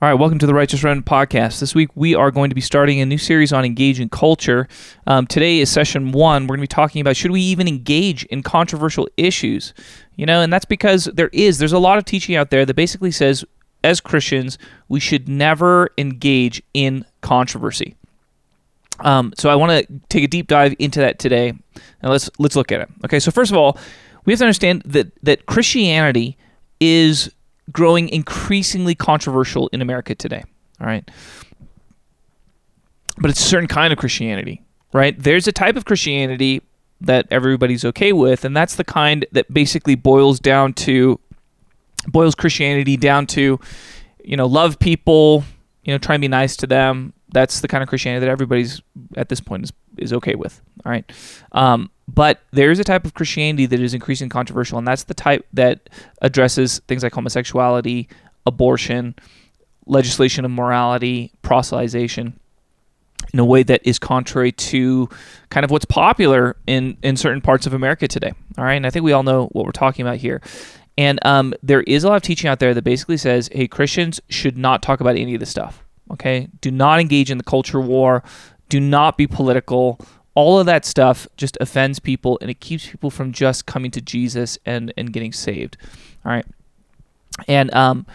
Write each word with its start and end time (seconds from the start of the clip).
All 0.00 0.08
right, 0.08 0.14
welcome 0.14 0.38
to 0.38 0.46
the 0.46 0.54
Righteous 0.54 0.84
Remnant 0.84 1.06
podcast. 1.06 1.58
This 1.58 1.74
week 1.74 1.88
we 1.96 2.14
are 2.14 2.30
going 2.30 2.50
to 2.50 2.54
be 2.54 2.60
starting 2.60 3.00
a 3.00 3.04
new 3.04 3.18
series 3.18 3.52
on 3.52 3.64
engaging 3.64 4.08
culture. 4.08 4.68
Um, 5.08 5.26
today 5.26 5.58
is 5.58 5.72
session 5.72 6.12
one. 6.12 6.44
We're 6.44 6.54
going 6.54 6.58
to 6.60 6.62
be 6.62 6.66
talking 6.68 7.00
about 7.00 7.16
should 7.16 7.32
we 7.32 7.40
even 7.40 7.66
engage 7.66 8.22
in 8.26 8.44
controversial 8.44 9.08
issues? 9.16 9.74
You 10.14 10.24
know, 10.24 10.40
and 10.40 10.52
that's 10.52 10.64
because 10.64 11.06
there 11.06 11.30
is 11.32 11.58
there's 11.58 11.72
a 11.72 11.80
lot 11.80 11.98
of 11.98 12.04
teaching 12.04 12.36
out 12.36 12.50
there 12.50 12.64
that 12.64 12.74
basically 12.74 13.10
says 13.10 13.44
as 13.82 14.00
Christians 14.00 14.56
we 14.88 15.00
should 15.00 15.28
never 15.28 15.90
engage 15.98 16.62
in 16.74 17.04
controversy. 17.20 17.96
Um, 19.00 19.34
so 19.36 19.50
I 19.50 19.56
want 19.56 19.72
to 19.72 20.00
take 20.10 20.22
a 20.22 20.28
deep 20.28 20.46
dive 20.46 20.76
into 20.78 21.00
that 21.00 21.18
today, 21.18 21.48
and 21.48 22.12
let's 22.12 22.30
let's 22.38 22.54
look 22.54 22.70
at 22.70 22.82
it. 22.82 22.88
Okay, 23.04 23.18
so 23.18 23.32
first 23.32 23.50
of 23.50 23.56
all, 23.56 23.76
we 24.24 24.32
have 24.32 24.38
to 24.38 24.44
understand 24.44 24.82
that 24.84 25.10
that 25.24 25.46
Christianity 25.46 26.36
is 26.78 27.32
growing 27.72 28.08
increasingly 28.08 28.94
controversial 28.94 29.68
in 29.68 29.82
America 29.82 30.14
today. 30.14 30.44
All 30.80 30.86
right. 30.86 31.08
But 33.18 33.30
it's 33.30 33.40
a 33.40 33.44
certain 33.44 33.68
kind 33.68 33.92
of 33.92 33.98
Christianity, 33.98 34.62
right? 34.92 35.18
There's 35.18 35.48
a 35.48 35.52
type 35.52 35.76
of 35.76 35.84
Christianity 35.84 36.62
that 37.00 37.26
everybody's 37.30 37.84
okay 37.84 38.12
with, 38.12 38.44
and 38.44 38.56
that's 38.56 38.76
the 38.76 38.84
kind 38.84 39.26
that 39.32 39.52
basically 39.52 39.94
boils 39.94 40.40
down 40.40 40.72
to 40.74 41.18
boils 42.06 42.34
Christianity 42.34 42.96
down 42.96 43.26
to, 43.26 43.58
you 44.24 44.36
know, 44.36 44.46
love 44.46 44.78
people, 44.78 45.44
you 45.82 45.92
know, 45.92 45.98
try 45.98 46.14
and 46.14 46.20
be 46.20 46.28
nice 46.28 46.56
to 46.56 46.66
them. 46.66 47.12
That's 47.32 47.60
the 47.60 47.68
kind 47.68 47.82
of 47.82 47.88
Christianity 47.88 48.24
that 48.24 48.30
everybody's 48.30 48.80
at 49.16 49.28
this 49.28 49.40
point 49.40 49.64
is, 49.64 49.72
is 49.98 50.12
okay 50.12 50.34
with. 50.34 50.62
All 50.84 50.92
right. 50.92 51.10
Um, 51.52 51.90
but 52.08 52.40
there 52.52 52.70
is 52.70 52.78
a 52.78 52.84
type 52.84 53.04
of 53.04 53.12
Christianity 53.12 53.66
that 53.66 53.80
is 53.80 53.92
increasingly 53.92 54.30
controversial, 54.30 54.78
and 54.78 54.86
that's 54.86 55.04
the 55.04 55.14
type 55.14 55.46
that 55.52 55.90
addresses 56.22 56.80
things 56.88 57.02
like 57.02 57.12
homosexuality, 57.12 58.08
abortion, 58.46 59.14
legislation 59.86 60.44
of 60.46 60.50
morality, 60.50 61.32
proselytization 61.42 62.32
in 63.32 63.38
a 63.38 63.44
way 63.44 63.62
that 63.62 63.82
is 63.84 63.98
contrary 63.98 64.52
to 64.52 65.08
kind 65.50 65.64
of 65.64 65.70
what's 65.70 65.84
popular 65.84 66.56
in, 66.66 66.96
in 67.02 67.16
certain 67.16 67.42
parts 67.42 67.66
of 67.66 67.74
America 67.74 68.08
today. 68.08 68.32
All 68.56 68.64
right. 68.64 68.74
And 68.74 68.86
I 68.86 68.90
think 68.90 69.04
we 69.04 69.12
all 69.12 69.22
know 69.22 69.48
what 69.52 69.66
we're 69.66 69.72
talking 69.72 70.06
about 70.06 70.16
here. 70.16 70.40
And 70.96 71.18
um, 71.26 71.52
there 71.62 71.82
is 71.82 72.04
a 72.04 72.08
lot 72.08 72.16
of 72.16 72.22
teaching 72.22 72.48
out 72.48 72.58
there 72.58 72.72
that 72.74 72.82
basically 72.82 73.18
says, 73.18 73.50
hey, 73.52 73.68
Christians 73.68 74.20
should 74.28 74.56
not 74.56 74.82
talk 74.82 75.00
about 75.00 75.16
any 75.16 75.34
of 75.34 75.40
this 75.40 75.50
stuff. 75.50 75.84
Okay. 76.12 76.48
Do 76.60 76.70
not 76.70 77.00
engage 77.00 77.30
in 77.30 77.38
the 77.38 77.44
culture 77.44 77.80
war. 77.80 78.22
Do 78.68 78.80
not 78.80 79.18
be 79.18 79.26
political 79.26 80.00
all 80.38 80.60
of 80.60 80.66
that 80.66 80.84
stuff 80.84 81.26
just 81.36 81.58
offends 81.60 81.98
people 81.98 82.38
and 82.40 82.48
it 82.48 82.60
keeps 82.60 82.86
people 82.88 83.10
from 83.10 83.32
just 83.32 83.66
coming 83.66 83.90
to 83.90 84.00
Jesus 84.00 84.56
and 84.64 84.94
and 84.96 85.12
getting 85.12 85.32
saved. 85.32 85.76
All 86.24 86.30
right. 86.30 86.46
And 87.48 87.74
um 87.74 88.06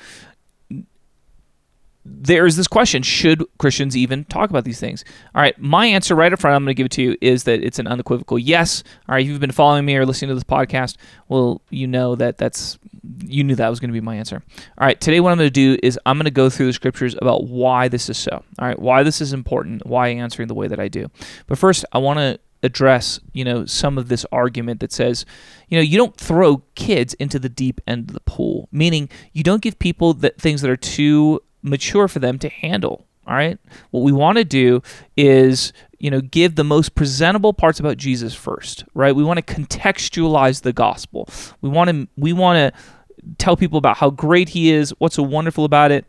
there's 2.06 2.56
this 2.56 2.68
question 2.68 3.02
should 3.02 3.44
Christians 3.58 3.96
even 3.96 4.26
talk 4.26 4.50
about 4.50 4.66
these 4.66 4.80
things? 4.80 5.06
All 5.34 5.42
right, 5.42 5.58
my 5.60 5.86
answer 5.86 6.16
right 6.16 6.32
up 6.32 6.40
front, 6.40 6.56
I'm 6.56 6.64
going 6.64 6.72
to 6.72 6.78
give 6.78 6.86
it 6.86 6.92
to 6.94 7.02
you, 7.02 7.18
is 7.22 7.46
that 7.46 7.64
it's 7.64 7.80
an 7.80 7.88
unequivocal 7.88 8.38
yes. 8.38 8.84
All 9.08 9.16
right, 9.16 9.22
if 9.22 9.28
you've 9.28 9.40
been 9.40 9.52
following 9.52 9.86
me 9.86 9.96
or 9.96 10.06
listening 10.06 10.30
to 10.30 10.36
this 10.36 10.44
podcast, 10.44 10.98
well, 11.30 11.62
you 11.70 11.88
know 11.88 12.16
that 12.16 12.38
that's 12.38 12.78
you 13.26 13.44
knew 13.44 13.56
that 13.56 13.70
was 13.70 13.80
going 13.80 13.90
to 13.90 13.94
be 13.94 14.02
my 14.02 14.16
answer. 14.16 14.42
All 14.78 14.88
right, 14.88 15.00
today 15.00 15.20
what 15.20 15.32
I'm 15.32 15.38
going 15.38 15.48
to 15.48 15.52
do 15.52 15.78
is 15.84 16.00
I'm 16.06 16.18
going 16.18 16.26
to 16.26 16.32
go 16.32 16.50
through 16.50 16.68
the 16.68 16.74
scriptures 16.74 17.16
about 17.22 17.48
why 17.48 17.88
this 17.88 18.10
is 18.10 18.18
so. 18.18 18.44
All 18.60 18.68
right, 18.68 18.80
why 18.80 19.04
this 19.04 19.22
is 19.22 19.34
important, 19.34 19.86
why 19.86 20.10
answering 20.10 20.48
the 20.48 20.54
way 20.54 20.68
that 20.68 20.80
I 20.80 20.88
do. 20.88 21.10
But 21.48 21.58
first, 21.58 21.86
I 21.92 21.98
want 21.98 22.20
to 22.20 22.40
address, 22.64 23.20
you 23.34 23.44
know, 23.44 23.66
some 23.66 23.98
of 23.98 24.08
this 24.08 24.26
argument 24.32 24.80
that 24.80 24.92
says, 24.92 25.26
you 25.68 25.78
know, 25.78 25.84
you 25.84 25.98
don't 25.98 26.16
throw 26.16 26.64
kids 26.76 27.14
into 27.16 27.38
the 27.38 27.50
deep 27.50 27.82
end 27.86 28.10
of 28.10 28.14
the 28.14 28.22
pool, 28.22 28.70
meaning 28.72 29.10
you 29.34 29.44
don't 29.44 29.62
give 29.62 29.78
people 29.80 30.14
that 30.16 30.40
things 30.40 30.62
that 30.62 30.72
are 30.72 30.78
too 30.78 31.42
mature 31.64 32.08
for 32.08 32.20
them 32.20 32.38
to 32.40 32.50
handle. 32.50 33.08
All 33.26 33.36
right. 33.36 33.58
What 33.92 34.02
we 34.02 34.12
want 34.12 34.38
to 34.38 34.44
do 34.44 34.82
is, 35.16 35.72
you 35.98 36.12
know, 36.12 36.20
give 36.20 36.56
the 36.56 36.64
most 36.66 36.94
presentable 36.94 37.54
parts 37.54 37.80
about 37.80 37.96
Jesus 37.96 38.36
first, 38.36 38.84
right? 38.94 39.16
We 39.16 39.24
want 39.24 39.46
to 39.46 39.56
contextualize 39.56 40.62
the 40.62 40.74
gospel. 40.74 41.30
We 41.62 41.70
want 41.70 41.90
to 41.90 42.08
we 42.18 42.34
want 42.34 42.58
to 42.58 42.80
tell 43.38 43.56
people 43.56 43.78
about 43.78 43.98
how 43.98 44.10
great 44.10 44.50
he 44.50 44.72
is, 44.72 44.94
what's 44.98 45.16
so 45.16 45.24
wonderful 45.24 45.64
about 45.64 45.92
it. 45.92 46.06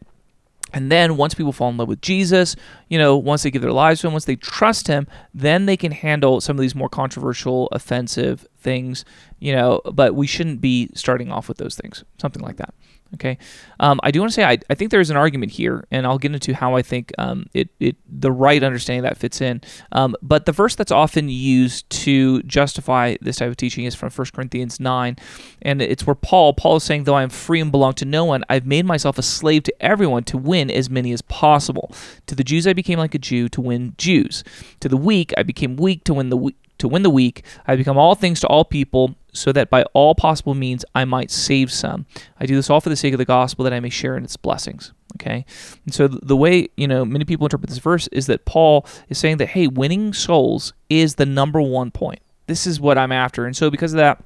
And 0.73 0.91
then 0.91 1.17
once 1.17 1.35
people 1.35 1.53
fall 1.53 1.69
in 1.71 1.77
love 1.77 1.87
with 1.87 2.01
Jesus, 2.01 2.57
you 2.89 2.99
know, 2.99 3.17
once 3.17 3.45
they 3.45 3.51
give 3.53 3.63
their 3.63 3.71
lives 3.71 4.01
to 4.01 4.09
him, 4.09 4.13
once 4.13 4.25
they 4.25 4.35
trust 4.35 4.89
him, 4.89 5.07
then 5.33 5.67
they 5.67 5.77
can 5.77 5.93
handle 5.93 6.41
some 6.41 6.57
of 6.57 6.61
these 6.61 6.75
more 6.75 6.89
controversial, 6.89 7.69
offensive 7.71 8.45
things, 8.59 9.05
you 9.39 9.55
know, 9.55 9.81
but 9.93 10.17
we 10.17 10.27
shouldn't 10.27 10.61
be 10.61 10.91
starting 10.93 11.31
off 11.31 11.47
with 11.47 11.59
those 11.59 11.77
things, 11.77 12.03
something 12.21 12.43
like 12.43 12.57
that. 12.57 12.75
Okay, 13.15 13.39
um, 13.81 14.01
I 14.03 14.11
do 14.11 14.21
want 14.21 14.33
to 14.33 14.35
say 14.35 14.45
I, 14.45 14.59
I 14.69 14.75
think 14.75 14.91
there 14.91 15.01
is 15.01 15.11
an 15.11 15.17
argument 15.17 15.53
here, 15.53 15.87
and 15.91 16.07
I'll 16.07 16.19
get 16.19 16.33
into 16.33 16.55
how 16.55 16.75
I 16.75 16.83
think 16.83 17.13
um, 17.19 17.47
it, 17.55 17.69
it 17.79 17.97
the 18.09 18.33
right 18.33 18.63
understanding 18.63 19.03
that 19.05 19.17
fits 19.17 19.41
in. 19.41 19.61
Um, 19.93 20.17
but 20.21 20.47
the 20.47 20.53
verse 20.53 20.75
that's 20.75 20.91
often 20.91 21.29
used 21.29 21.89
to 21.91 22.43
justify 22.43 23.17
this 23.21 23.37
type 23.37 23.51
of 23.51 23.57
teaching 23.57 23.85
is 23.85 23.95
from 23.95 24.11
1 24.11 24.27
Corinthians 24.35 24.81
9, 24.81 25.17
and 25.63 25.81
it's 25.81 26.07
where 26.07 26.15
Paul 26.15 26.55
Paul 26.55 26.77
is 26.77 26.83
saying, 26.83 27.05
"Though 27.05 27.15
I 27.15 27.23
am 27.23 27.31
free 27.31 27.61
and 27.61 27.71
belong 27.71 27.95
to 27.95 28.05
no 28.05 28.25
one, 28.25 28.45
I've 28.49 28.67
made 28.67 28.85
myself 28.85 29.17
a 29.19 29.23
slave 29.23 29.63
to 29.65 29.75
everyone 29.83 30.25
to 30.25 30.37
win 30.37 30.71
as 30.71 30.91
many 30.91 31.13
as 31.13 31.23
possible. 31.23 31.93
To 32.27 32.35
the 32.35 32.45
Jews 32.45 32.67
I 32.67 32.73
became 32.73 32.99
like 32.99 33.15
a 33.15 33.19
Jew 33.19 33.49
to 33.51 33.61
win 33.61 33.95
Jews. 33.97 34.43
To 34.81 34.89
the 34.89 34.97
weak 34.97 35.33
I 35.37 35.43
became 35.43 35.77
weak 35.77 36.05
to 36.05 36.15
win 36.15 36.31
the 36.31 36.37
weak." 36.37 36.57
To 36.79 36.89
win 36.89 37.05
the 37.05 37.09
weak, 37.09 37.45
I 37.69 37.77
become 37.77 37.97
all 37.97 38.17
things 38.17 38.41
to 38.41 38.49
all 38.49 38.65
people, 38.65 39.15
so 39.35 39.53
that 39.53 39.69
by 39.69 39.83
all 39.93 40.15
possible 40.15 40.55
means 40.55 40.85
I 40.95 41.05
might 41.05 41.31
save 41.31 41.71
some. 41.71 42.07
I 42.41 42.47
do 42.47 42.55
this 42.55 42.71
all 42.71 42.81
for 42.81 42.89
the 42.89 42.97
sake 42.97 43.13
of 43.13 43.19
the 43.19 43.25
gospel 43.25 43.65
that 43.65 43.73
I 43.73 43.81
may 43.81 43.91
share 43.91 44.17
in 44.17 44.25
its 44.25 44.37
blessings. 44.37 44.93
Okay? 45.17 45.45
And 45.85 45.95
so 45.95 46.09
the 46.09 46.37
way, 46.37 46.69
you 46.77 46.89
know, 46.89 47.05
many 47.05 47.25
people 47.25 47.47
interpret 47.47 47.69
this 47.69 47.79
verse 47.79 48.09
is 48.09 48.27
that 48.27 48.45
Paul 48.45 48.87
is 49.09 49.19
saying 49.19 49.37
that, 49.39 49.49
hey, 49.49 49.67
winning 49.67 50.13
souls 50.13 50.73
is 50.89 51.17
the 51.17 51.27
number 51.27 51.61
one 51.61 51.91
point. 51.91 52.21
This 52.47 52.67
is 52.67 52.81
what 52.81 52.99
I'm 52.99 53.13
after. 53.13 53.47
And 53.47 53.57
so 53.57 53.71
because 53.71 53.93
of 53.93 53.99
that, 53.99 54.23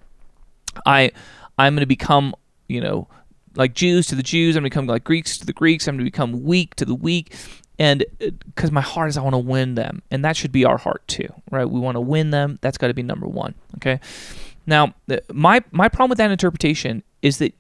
I 0.87 1.11
I'm 1.59 1.75
going 1.75 1.81
to 1.81 1.87
become, 1.87 2.35
you 2.69 2.81
know, 2.81 3.09
like 3.55 3.75
Jews 3.75 4.07
to 4.09 4.15
the 4.15 4.23
Jews. 4.23 4.57
I'm 4.57 4.63
going 4.63 4.71
to 4.71 4.75
become 4.75 4.87
like 4.87 5.05
Greeks 5.05 5.39
to 5.39 5.47
the 5.47 5.53
Greeks. 5.53 5.89
I'm 5.89 5.97
going 5.97 6.05
to 6.05 6.11
become 6.11 6.45
weak 6.45 6.75
to 6.77 6.85
the 6.85 6.95
weak. 6.95 7.35
And 7.79 8.05
because 8.19 8.71
uh, 8.71 8.75
my 8.75 8.81
heart 8.81 9.09
is, 9.09 9.17
I 9.17 9.23
want 9.23 9.35
to 9.35 9.39
win 9.39 9.75
them. 9.75 10.03
And 10.11 10.25
that 10.25 10.37
should 10.37 10.53
be 10.53 10.65
our 10.65 10.79
heart 10.79 11.07
too, 11.07 11.29
right? 11.51 11.65
We 11.65 11.79
want 11.79 11.97
to 11.97 12.01
win 12.01 12.31
them. 12.31 12.59
That's 12.61 12.79
got 12.79 12.89
to 12.89 12.95
be 12.95 13.03
number 13.03 13.27
one. 13.27 13.55
Okay. 13.77 14.01
Now, 14.69 14.95
my 15.33 15.65
my 15.71 15.89
problem 15.89 16.11
with 16.11 16.19
that 16.19 16.31
interpretation 16.31 17.03
is 17.23 17.39
that 17.39 17.55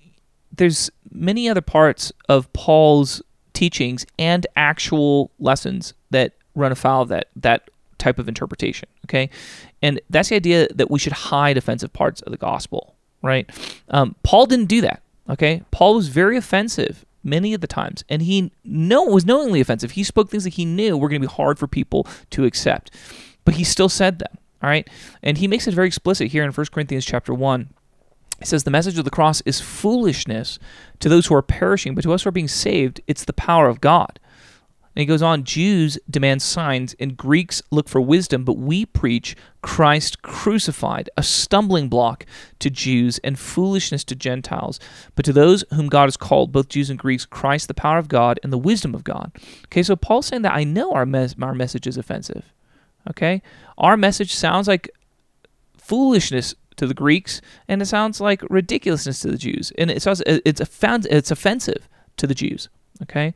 there's 0.52 0.90
many 1.10 1.48
other 1.48 1.62
parts 1.62 2.12
of 2.28 2.52
Paul's 2.52 3.22
teachings 3.54 4.04
and 4.18 4.46
actual 4.56 5.30
lessons 5.38 5.94
that 6.10 6.34
run 6.54 6.70
afoul 6.70 7.02
of 7.02 7.08
that 7.08 7.28
that 7.34 7.70
type 7.96 8.18
of 8.18 8.28
interpretation. 8.28 8.90
Okay, 9.06 9.30
and 9.80 10.02
that's 10.10 10.28
the 10.28 10.36
idea 10.36 10.68
that 10.74 10.90
we 10.90 10.98
should 10.98 11.14
hide 11.14 11.56
offensive 11.56 11.94
parts 11.94 12.20
of 12.20 12.30
the 12.30 12.36
gospel. 12.36 12.94
Right? 13.22 13.50
Um, 13.88 14.14
Paul 14.22 14.44
didn't 14.44 14.66
do 14.66 14.82
that. 14.82 15.02
Okay, 15.30 15.62
Paul 15.70 15.94
was 15.94 16.08
very 16.08 16.36
offensive 16.36 17.06
many 17.24 17.54
of 17.54 17.62
the 17.62 17.66
times, 17.66 18.04
and 18.10 18.20
he 18.20 18.52
no 18.64 19.02
was 19.02 19.24
knowingly 19.24 19.62
offensive. 19.62 19.92
He 19.92 20.04
spoke 20.04 20.28
things 20.28 20.44
that 20.44 20.54
he 20.54 20.66
knew 20.66 20.98
were 20.98 21.08
going 21.08 21.22
to 21.22 21.26
be 21.26 21.34
hard 21.34 21.58
for 21.58 21.66
people 21.66 22.06
to 22.32 22.44
accept, 22.44 22.90
but 23.46 23.54
he 23.54 23.64
still 23.64 23.88
said 23.88 24.18
them. 24.18 24.36
All 24.62 24.68
right. 24.68 24.88
And 25.22 25.38
he 25.38 25.48
makes 25.48 25.66
it 25.66 25.74
very 25.74 25.86
explicit 25.86 26.28
here 26.28 26.44
in 26.44 26.52
1 26.52 26.66
Corinthians 26.72 27.04
chapter 27.04 27.32
1. 27.32 27.68
He 28.40 28.44
says, 28.44 28.64
The 28.64 28.70
message 28.70 28.98
of 28.98 29.04
the 29.04 29.10
cross 29.10 29.40
is 29.42 29.60
foolishness 29.60 30.58
to 31.00 31.08
those 31.08 31.26
who 31.26 31.34
are 31.34 31.42
perishing, 31.42 31.94
but 31.94 32.02
to 32.02 32.12
us 32.12 32.22
who 32.22 32.28
are 32.28 32.32
being 32.32 32.48
saved, 32.48 33.00
it's 33.06 33.24
the 33.24 33.32
power 33.32 33.68
of 33.68 33.80
God. 33.80 34.18
And 34.94 35.02
he 35.02 35.06
goes 35.06 35.22
on 35.22 35.44
Jews 35.44 35.96
demand 36.10 36.42
signs, 36.42 36.94
and 36.98 37.16
Greeks 37.16 37.62
look 37.70 37.88
for 37.88 38.00
wisdom, 38.00 38.44
but 38.44 38.56
we 38.56 38.84
preach 38.84 39.36
Christ 39.62 40.22
crucified, 40.22 41.08
a 41.16 41.22
stumbling 41.22 41.88
block 41.88 42.26
to 42.58 42.68
Jews 42.68 43.18
and 43.22 43.38
foolishness 43.38 44.02
to 44.04 44.16
Gentiles. 44.16 44.80
But 45.14 45.24
to 45.26 45.32
those 45.32 45.64
whom 45.72 45.88
God 45.88 46.06
has 46.06 46.16
called, 46.16 46.50
both 46.50 46.68
Jews 46.68 46.90
and 46.90 46.98
Greeks, 46.98 47.26
Christ 47.26 47.68
the 47.68 47.74
power 47.74 47.98
of 47.98 48.08
God 48.08 48.40
and 48.42 48.52
the 48.52 48.58
wisdom 48.58 48.92
of 48.92 49.04
God. 49.04 49.30
Okay, 49.66 49.84
so 49.84 49.94
Paul's 49.94 50.26
saying 50.26 50.42
that 50.42 50.54
I 50.54 50.64
know 50.64 50.92
our, 50.92 51.06
mes- 51.06 51.36
our 51.40 51.54
message 51.54 51.86
is 51.86 51.96
offensive. 51.96 52.52
Okay? 53.10 53.42
Our 53.76 53.96
message 53.96 54.34
sounds 54.34 54.68
like 54.68 54.90
foolishness 55.76 56.54
to 56.76 56.86
the 56.86 56.94
Greeks, 56.94 57.40
and 57.66 57.82
it 57.82 57.86
sounds 57.86 58.20
like 58.20 58.42
ridiculousness 58.48 59.20
to 59.20 59.30
the 59.30 59.38
Jews. 59.38 59.72
And 59.78 59.90
it 59.90 60.02
sounds, 60.02 60.22
it's, 60.26 60.60
it's 60.60 61.30
offensive 61.30 61.88
to 62.16 62.26
the 62.26 62.34
Jews. 62.34 62.68
Okay? 63.02 63.34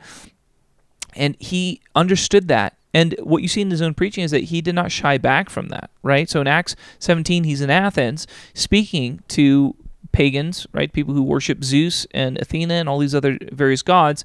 And 1.14 1.36
he 1.38 1.80
understood 1.94 2.48
that. 2.48 2.76
And 2.94 3.14
what 3.22 3.42
you 3.42 3.48
see 3.48 3.62
in 3.62 3.70
his 3.70 3.82
own 3.82 3.94
preaching 3.94 4.24
is 4.24 4.30
that 4.32 4.44
he 4.44 4.60
did 4.60 4.74
not 4.74 4.92
shy 4.92 5.16
back 5.18 5.48
from 5.48 5.68
that, 5.68 5.90
right? 6.02 6.28
So 6.28 6.40
in 6.40 6.46
Acts 6.46 6.76
17, 6.98 7.44
he's 7.44 7.62
in 7.62 7.70
Athens 7.70 8.26
speaking 8.54 9.22
to 9.28 9.74
pagans, 10.12 10.66
right? 10.72 10.92
People 10.92 11.14
who 11.14 11.22
worship 11.22 11.64
Zeus 11.64 12.06
and 12.12 12.38
Athena 12.40 12.74
and 12.74 12.88
all 12.88 12.98
these 12.98 13.14
other 13.14 13.38
various 13.50 13.82
gods. 13.82 14.24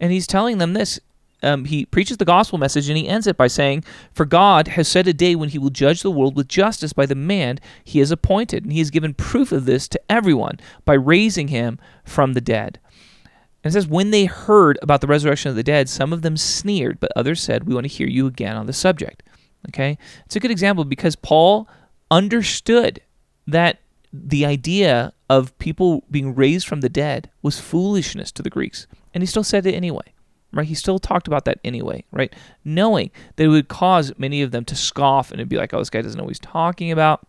And 0.00 0.12
he's 0.12 0.28
telling 0.28 0.58
them 0.58 0.72
this 0.72 1.00
um, 1.44 1.66
he 1.66 1.84
preaches 1.86 2.16
the 2.16 2.24
gospel 2.24 2.58
message 2.58 2.88
and 2.88 2.98
he 2.98 3.08
ends 3.08 3.26
it 3.26 3.36
by 3.36 3.46
saying, 3.46 3.84
For 4.12 4.24
God 4.24 4.68
has 4.68 4.88
set 4.88 5.06
a 5.06 5.12
day 5.12 5.34
when 5.34 5.50
he 5.50 5.58
will 5.58 5.70
judge 5.70 6.02
the 6.02 6.10
world 6.10 6.36
with 6.36 6.48
justice 6.48 6.92
by 6.92 7.06
the 7.06 7.14
man 7.14 7.58
he 7.84 7.98
has 7.98 8.10
appointed, 8.10 8.64
and 8.64 8.72
he 8.72 8.78
has 8.78 8.90
given 8.90 9.14
proof 9.14 9.52
of 9.52 9.64
this 9.64 9.88
to 9.88 10.00
everyone 10.10 10.58
by 10.84 10.94
raising 10.94 11.48
him 11.48 11.78
from 12.04 12.32
the 12.32 12.40
dead. 12.40 12.78
And 13.62 13.70
it 13.70 13.72
says, 13.72 13.86
when 13.86 14.10
they 14.10 14.26
heard 14.26 14.78
about 14.82 15.00
the 15.00 15.06
resurrection 15.06 15.48
of 15.48 15.56
the 15.56 15.62
dead, 15.62 15.88
some 15.88 16.12
of 16.12 16.22
them 16.22 16.36
sneered, 16.36 17.00
but 17.00 17.12
others 17.16 17.40
said, 17.40 17.64
We 17.64 17.74
want 17.74 17.84
to 17.84 17.92
hear 17.92 18.08
you 18.08 18.26
again 18.26 18.56
on 18.56 18.66
the 18.66 18.72
subject. 18.72 19.22
Okay? 19.68 19.96
It's 20.26 20.36
a 20.36 20.40
good 20.40 20.50
example 20.50 20.84
because 20.84 21.16
Paul 21.16 21.68
understood 22.10 23.00
that 23.46 23.80
the 24.12 24.46
idea 24.46 25.12
of 25.28 25.56
people 25.58 26.04
being 26.10 26.34
raised 26.34 26.66
from 26.66 26.80
the 26.80 26.88
dead 26.88 27.30
was 27.42 27.58
foolishness 27.58 28.30
to 28.32 28.42
the 28.42 28.50
Greeks. 28.50 28.86
And 29.12 29.22
he 29.22 29.26
still 29.26 29.44
said 29.44 29.66
it 29.66 29.74
anyway. 29.74 30.13
Right? 30.54 30.66
He 30.66 30.74
still 30.74 30.98
talked 30.98 31.26
about 31.26 31.44
that 31.46 31.58
anyway, 31.64 32.04
right? 32.12 32.32
Knowing 32.64 33.10
that 33.36 33.44
it 33.44 33.48
would 33.48 33.68
cause 33.68 34.12
many 34.16 34.40
of 34.42 34.52
them 34.52 34.64
to 34.66 34.76
scoff 34.76 35.30
and 35.30 35.40
it'd 35.40 35.48
be 35.48 35.56
like, 35.56 35.74
oh, 35.74 35.78
this 35.78 35.90
guy 35.90 36.00
doesn't 36.00 36.16
know 36.16 36.24
what 36.24 36.30
he's 36.30 36.38
talking 36.38 36.92
about. 36.92 37.26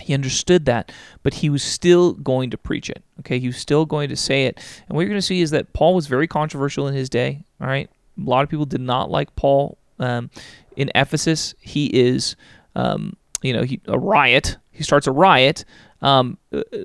He 0.00 0.14
understood 0.14 0.64
that, 0.64 0.90
but 1.22 1.34
he 1.34 1.50
was 1.50 1.62
still 1.62 2.14
going 2.14 2.50
to 2.50 2.58
preach 2.58 2.90
it. 2.90 3.02
Okay, 3.20 3.38
he 3.38 3.46
was 3.46 3.56
still 3.56 3.84
going 3.84 4.08
to 4.08 4.16
say 4.16 4.46
it. 4.46 4.58
And 4.88 4.96
what 4.96 5.02
you're 5.02 5.10
going 5.10 5.18
to 5.18 5.26
see 5.26 5.42
is 5.42 5.50
that 5.50 5.72
Paul 5.72 5.94
was 5.94 6.06
very 6.06 6.26
controversial 6.26 6.88
in 6.88 6.94
his 6.94 7.08
day. 7.08 7.44
All 7.60 7.66
right, 7.66 7.88
a 8.18 8.28
lot 8.28 8.42
of 8.42 8.48
people 8.48 8.66
did 8.66 8.80
not 8.80 9.10
like 9.10 9.34
Paul 9.36 9.78
um, 9.98 10.30
in 10.76 10.90
Ephesus. 10.94 11.54
He 11.60 11.86
is, 11.86 12.34
um, 12.74 13.16
you 13.42 13.52
know, 13.52 13.62
he, 13.62 13.80
a 13.86 13.98
riot. 13.98 14.56
He 14.70 14.82
starts 14.82 15.06
a 15.06 15.12
riot. 15.12 15.64
Um, 16.02 16.38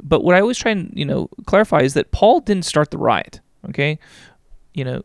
but 0.04 0.24
what 0.24 0.36
I 0.36 0.42
always 0.42 0.58
try 0.58 0.72
and 0.72 0.92
you 0.94 1.06
know 1.06 1.30
clarify 1.46 1.80
is 1.82 1.94
that 1.94 2.12
Paul 2.12 2.42
didn't 2.42 2.66
start 2.66 2.92
the 2.92 2.98
riot. 2.98 3.40
Okay, 3.70 3.98
you 4.74 4.84
know, 4.84 5.04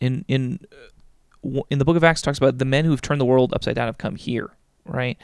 in 0.00 0.24
in 0.28 0.60
uh, 0.72 1.60
in 1.70 1.78
the 1.78 1.84
book 1.84 1.96
of 1.96 2.04
Acts 2.04 2.22
talks 2.22 2.38
about 2.38 2.58
the 2.58 2.64
men 2.64 2.84
who 2.84 2.90
have 2.90 3.02
turned 3.02 3.20
the 3.20 3.24
world 3.26 3.52
upside 3.54 3.76
down 3.76 3.86
have 3.86 3.98
come 3.98 4.16
here, 4.16 4.50
right? 4.84 5.16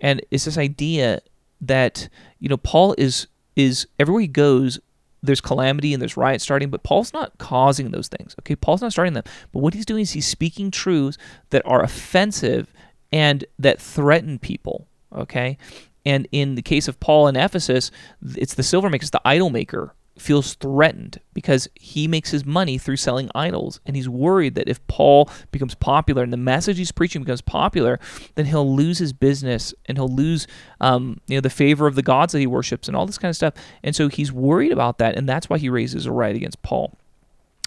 And 0.00 0.20
it's 0.30 0.44
this 0.44 0.58
idea 0.58 1.20
that 1.60 2.08
you 2.38 2.48
know 2.48 2.56
Paul 2.56 2.94
is 2.98 3.26
is 3.56 3.86
everywhere 3.98 4.22
he 4.22 4.28
goes, 4.28 4.80
there's 5.22 5.40
calamity 5.40 5.92
and 5.92 6.00
there's 6.00 6.16
riots 6.16 6.44
starting, 6.44 6.70
but 6.70 6.82
Paul's 6.82 7.12
not 7.12 7.38
causing 7.38 7.90
those 7.90 8.08
things. 8.08 8.34
Okay, 8.40 8.56
Paul's 8.56 8.82
not 8.82 8.92
starting 8.92 9.14
them. 9.14 9.24
But 9.52 9.60
what 9.60 9.74
he's 9.74 9.86
doing 9.86 10.02
is 10.02 10.12
he's 10.12 10.26
speaking 10.26 10.70
truths 10.70 11.18
that 11.50 11.62
are 11.64 11.82
offensive 11.82 12.72
and 13.12 13.44
that 13.58 13.80
threaten 13.80 14.38
people. 14.38 14.86
Okay, 15.14 15.58
and 16.04 16.26
in 16.32 16.54
the 16.54 16.62
case 16.62 16.88
of 16.88 16.98
Paul 17.00 17.28
in 17.28 17.36
Ephesus, 17.36 17.90
it's 18.36 18.54
the 18.54 18.62
silver 18.62 18.90
maker, 18.90 19.02
it's 19.02 19.10
the 19.10 19.20
idol 19.24 19.50
maker 19.50 19.94
feels 20.22 20.54
threatened 20.54 21.20
because 21.34 21.68
he 21.74 22.06
makes 22.06 22.30
his 22.30 22.44
money 22.44 22.78
through 22.78 22.96
selling 22.96 23.30
idols. 23.34 23.80
And 23.84 23.96
he's 23.96 24.08
worried 24.08 24.54
that 24.54 24.68
if 24.68 24.86
Paul 24.86 25.28
becomes 25.50 25.74
popular 25.74 26.22
and 26.22 26.32
the 26.32 26.36
message 26.36 26.78
he's 26.78 26.92
preaching 26.92 27.22
becomes 27.22 27.40
popular 27.40 27.98
then 28.34 28.46
he'll 28.46 28.74
lose 28.74 28.98
his 28.98 29.12
business 29.12 29.74
and 29.86 29.98
he'll 29.98 30.08
lose 30.08 30.46
um, 30.80 31.20
you 31.26 31.36
know 31.36 31.40
the 31.40 31.50
favor 31.50 31.86
of 31.86 31.94
the 31.94 32.02
gods 32.02 32.32
that 32.32 32.38
he 32.38 32.46
worships 32.46 32.88
and 32.88 32.96
all 32.96 33.06
this 33.06 33.18
kind 33.18 33.30
of 33.30 33.36
stuff. 33.36 33.54
And 33.82 33.94
so 33.94 34.08
he's 34.08 34.32
worried 34.32 34.72
about 34.72 34.98
that. 34.98 35.16
And 35.16 35.28
that's 35.28 35.50
why 35.50 35.58
he 35.58 35.68
raises 35.68 36.06
a 36.06 36.12
right 36.12 36.34
against 36.34 36.62
Paul. 36.62 36.96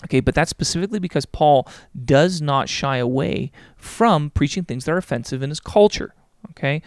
Okay, 0.06 0.20
but 0.20 0.36
that's 0.36 0.50
specifically 0.50 1.00
because 1.00 1.26
Paul 1.26 1.68
does 2.04 2.42
not 2.42 2.70
shy 2.70 2.98
away 2.98 3.52
from 3.76 4.30
preaching 4.30 4.64
things 4.64 4.86
that 4.86 4.92
are 4.92 4.98
offensive 4.98 5.42
in 5.42 5.50
his 5.50 5.60
culture. 5.60 6.14
Okay? 6.52 6.82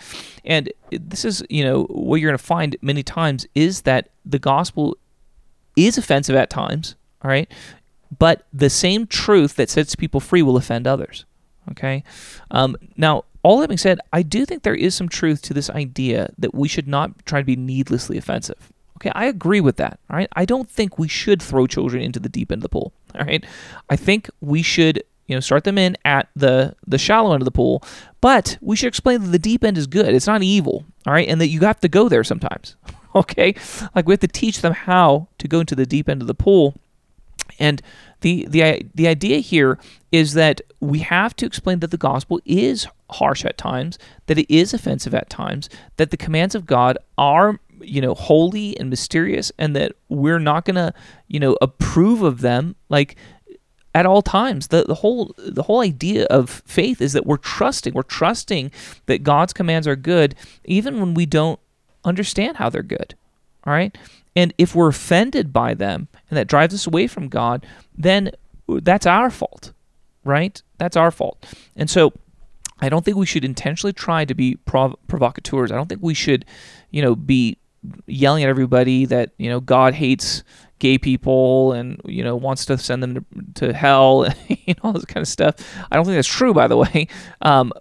And 0.44 0.72
this 0.90 1.24
is 1.24 1.42
you 1.50 1.64
know 1.64 1.84
what 1.84 2.16
you're 2.16 2.30
going 2.30 2.38
to 2.38 2.44
find 2.44 2.76
many 2.80 3.02
times 3.02 3.46
is 3.54 3.82
that 3.82 4.10
the 4.24 4.38
gospel 4.38 4.96
is 5.86 5.98
offensive 5.98 6.36
at 6.36 6.50
times 6.50 6.94
all 7.22 7.30
right? 7.30 7.50
But 8.18 8.46
the 8.52 8.70
same 8.70 9.06
truth 9.06 9.56
that 9.56 9.68
sets 9.68 9.94
people 9.94 10.20
free 10.20 10.42
will 10.42 10.56
offend 10.56 10.86
others 10.86 11.24
okay? 11.72 12.02
Um, 12.50 12.76
now 12.96 13.24
all 13.44 13.60
that 13.60 13.68
being 13.68 13.78
said 13.78 14.00
i 14.12 14.20
do 14.20 14.44
think 14.44 14.62
there 14.62 14.74
is 14.74 14.94
some 14.94 15.08
truth 15.08 15.40
to 15.42 15.54
this 15.54 15.70
idea 15.70 16.32
that 16.36 16.54
we 16.54 16.66
should 16.66 16.88
not 16.88 17.24
try 17.24 17.40
to 17.40 17.46
be 17.46 17.56
needlessly 17.56 18.18
offensive 18.18 18.72
okay? 18.96 19.12
I 19.14 19.26
agree 19.26 19.60
with 19.60 19.76
that 19.76 19.98
all 20.10 20.16
right? 20.16 20.28
I 20.34 20.44
don't 20.44 20.68
think 20.68 20.98
we 20.98 21.08
should 21.08 21.42
throw 21.42 21.66
children 21.66 22.02
into 22.02 22.20
the 22.20 22.28
deep 22.28 22.50
end 22.50 22.60
of 22.60 22.62
the 22.64 22.68
pool 22.68 22.92
all 23.14 23.24
right? 23.24 23.44
I 23.88 23.96
think 23.96 24.28
we 24.40 24.62
should 24.62 25.02
you 25.26 25.36
know 25.36 25.40
start 25.40 25.64
them 25.64 25.78
in 25.78 25.96
at 26.04 26.28
the 26.34 26.74
the 26.86 26.98
shallow 26.98 27.32
end 27.32 27.42
of 27.42 27.44
the 27.44 27.52
pool 27.52 27.82
but 28.20 28.58
we 28.60 28.76
should 28.76 28.88
explain 28.88 29.22
that 29.22 29.28
the 29.28 29.38
deep 29.38 29.62
end 29.62 29.78
is 29.78 29.86
good. 29.86 30.14
It's 30.14 30.26
not 30.26 30.42
evil 30.42 30.84
all 31.06 31.12
right? 31.12 31.28
And 31.28 31.40
that 31.40 31.48
you 31.48 31.60
have 31.60 31.80
to 31.80 31.88
go 31.88 32.08
there 32.08 32.24
sometimes 32.24 32.76
okay 33.22 33.54
like 33.94 34.06
we 34.06 34.12
have 34.12 34.20
to 34.20 34.28
teach 34.28 34.60
them 34.60 34.72
how 34.72 35.28
to 35.38 35.48
go 35.48 35.60
into 35.60 35.74
the 35.74 35.86
deep 35.86 36.08
end 36.08 36.20
of 36.20 36.28
the 36.28 36.34
pool 36.34 36.74
and 37.58 37.82
the 38.20 38.46
the 38.48 38.82
the 38.94 39.06
idea 39.06 39.38
here 39.38 39.78
is 40.12 40.34
that 40.34 40.60
we 40.80 41.00
have 41.00 41.34
to 41.36 41.46
explain 41.46 41.80
that 41.80 41.90
the 41.90 41.96
gospel 41.96 42.40
is 42.44 42.86
harsh 43.10 43.44
at 43.44 43.56
times 43.56 43.98
that 44.26 44.38
it 44.38 44.52
is 44.52 44.74
offensive 44.74 45.14
at 45.14 45.30
times 45.30 45.68
that 45.96 46.10
the 46.10 46.16
commands 46.16 46.54
of 46.54 46.66
god 46.66 46.98
are 47.16 47.58
you 47.80 48.00
know 48.00 48.14
holy 48.14 48.78
and 48.78 48.90
mysterious 48.90 49.52
and 49.58 49.74
that 49.74 49.92
we're 50.08 50.40
not 50.40 50.64
going 50.64 50.74
to 50.74 50.92
you 51.28 51.40
know 51.40 51.56
approve 51.60 52.22
of 52.22 52.40
them 52.40 52.74
like 52.88 53.16
at 53.94 54.06
all 54.06 54.22
times. 54.22 54.68
The, 54.68 54.84
the 54.84 54.94
whole 54.94 55.34
the 55.38 55.64
whole 55.64 55.80
idea 55.80 56.24
of 56.26 56.62
faith 56.66 57.00
is 57.00 57.14
that 57.14 57.26
we're 57.26 57.36
trusting. 57.36 57.94
We're 57.94 58.02
trusting 58.02 58.70
that 59.06 59.24
God's 59.24 59.52
commands 59.52 59.88
are 59.88 59.96
good 59.96 60.34
even 60.64 61.00
when 61.00 61.14
we 61.14 61.26
don't 61.26 61.58
understand 62.08 62.56
how 62.56 62.68
they're 62.68 62.82
good. 62.82 63.14
All 63.64 63.72
right? 63.72 63.96
And 64.34 64.54
if 64.58 64.74
we're 64.74 64.88
offended 64.88 65.52
by 65.52 65.74
them 65.74 66.08
and 66.30 66.36
that 66.36 66.46
drives 66.46 66.74
us 66.74 66.86
away 66.86 67.06
from 67.06 67.28
God, 67.28 67.66
then 67.96 68.30
that's 68.68 69.06
our 69.06 69.30
fault. 69.30 69.72
Right? 70.24 70.60
That's 70.78 70.96
our 70.96 71.10
fault. 71.10 71.44
And 71.76 71.88
so 71.88 72.12
I 72.80 72.88
don't 72.88 73.04
think 73.04 73.16
we 73.16 73.26
should 73.26 73.44
intentionally 73.44 73.92
try 73.92 74.24
to 74.24 74.34
be 74.34 74.56
prov- 74.56 74.96
provocateurs. 75.06 75.72
I 75.72 75.76
don't 75.76 75.88
think 75.88 76.02
we 76.02 76.14
should, 76.14 76.44
you 76.90 77.02
know, 77.02 77.14
be 77.14 77.56
yelling 78.06 78.44
at 78.44 78.48
everybody 78.48 79.04
that, 79.06 79.30
you 79.38 79.48
know, 79.48 79.60
God 79.60 79.94
hates 79.94 80.42
gay 80.78 80.96
people 80.98 81.72
and 81.72 82.00
you 82.04 82.22
know 82.22 82.36
wants 82.36 82.64
to 82.66 82.78
send 82.78 83.02
them 83.02 83.14
to, 83.54 83.66
to 83.66 83.72
hell 83.72 84.22
and 84.24 84.36
you 84.48 84.74
know, 84.74 84.80
all 84.84 84.92
this 84.92 85.04
kind 85.04 85.22
of 85.22 85.28
stuff. 85.28 85.54
I 85.90 85.96
don't 85.96 86.04
think 86.04 86.16
that's 86.16 86.28
true, 86.28 86.54
by 86.54 86.68
the 86.68 86.76
way. 86.76 87.08
Um, 87.42 87.72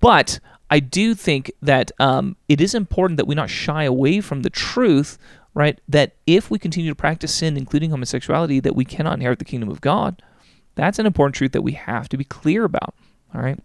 but 0.00 0.40
I 0.74 0.80
do 0.80 1.14
think 1.14 1.52
that 1.62 1.92
um, 2.00 2.34
it 2.48 2.60
is 2.60 2.74
important 2.74 3.16
that 3.18 3.28
we 3.28 3.36
not 3.36 3.48
shy 3.48 3.84
away 3.84 4.20
from 4.20 4.42
the 4.42 4.50
truth, 4.50 5.18
right? 5.54 5.78
That 5.88 6.16
if 6.26 6.50
we 6.50 6.58
continue 6.58 6.90
to 6.90 6.96
practice 6.96 7.32
sin, 7.32 7.56
including 7.56 7.92
homosexuality, 7.92 8.58
that 8.58 8.74
we 8.74 8.84
cannot 8.84 9.14
inherit 9.14 9.38
the 9.38 9.44
kingdom 9.44 9.68
of 9.68 9.80
God. 9.80 10.20
That's 10.74 10.98
an 10.98 11.06
important 11.06 11.36
truth 11.36 11.52
that 11.52 11.62
we 11.62 11.74
have 11.74 12.08
to 12.08 12.16
be 12.16 12.24
clear 12.24 12.64
about. 12.64 12.92
All 13.32 13.40
right. 13.40 13.56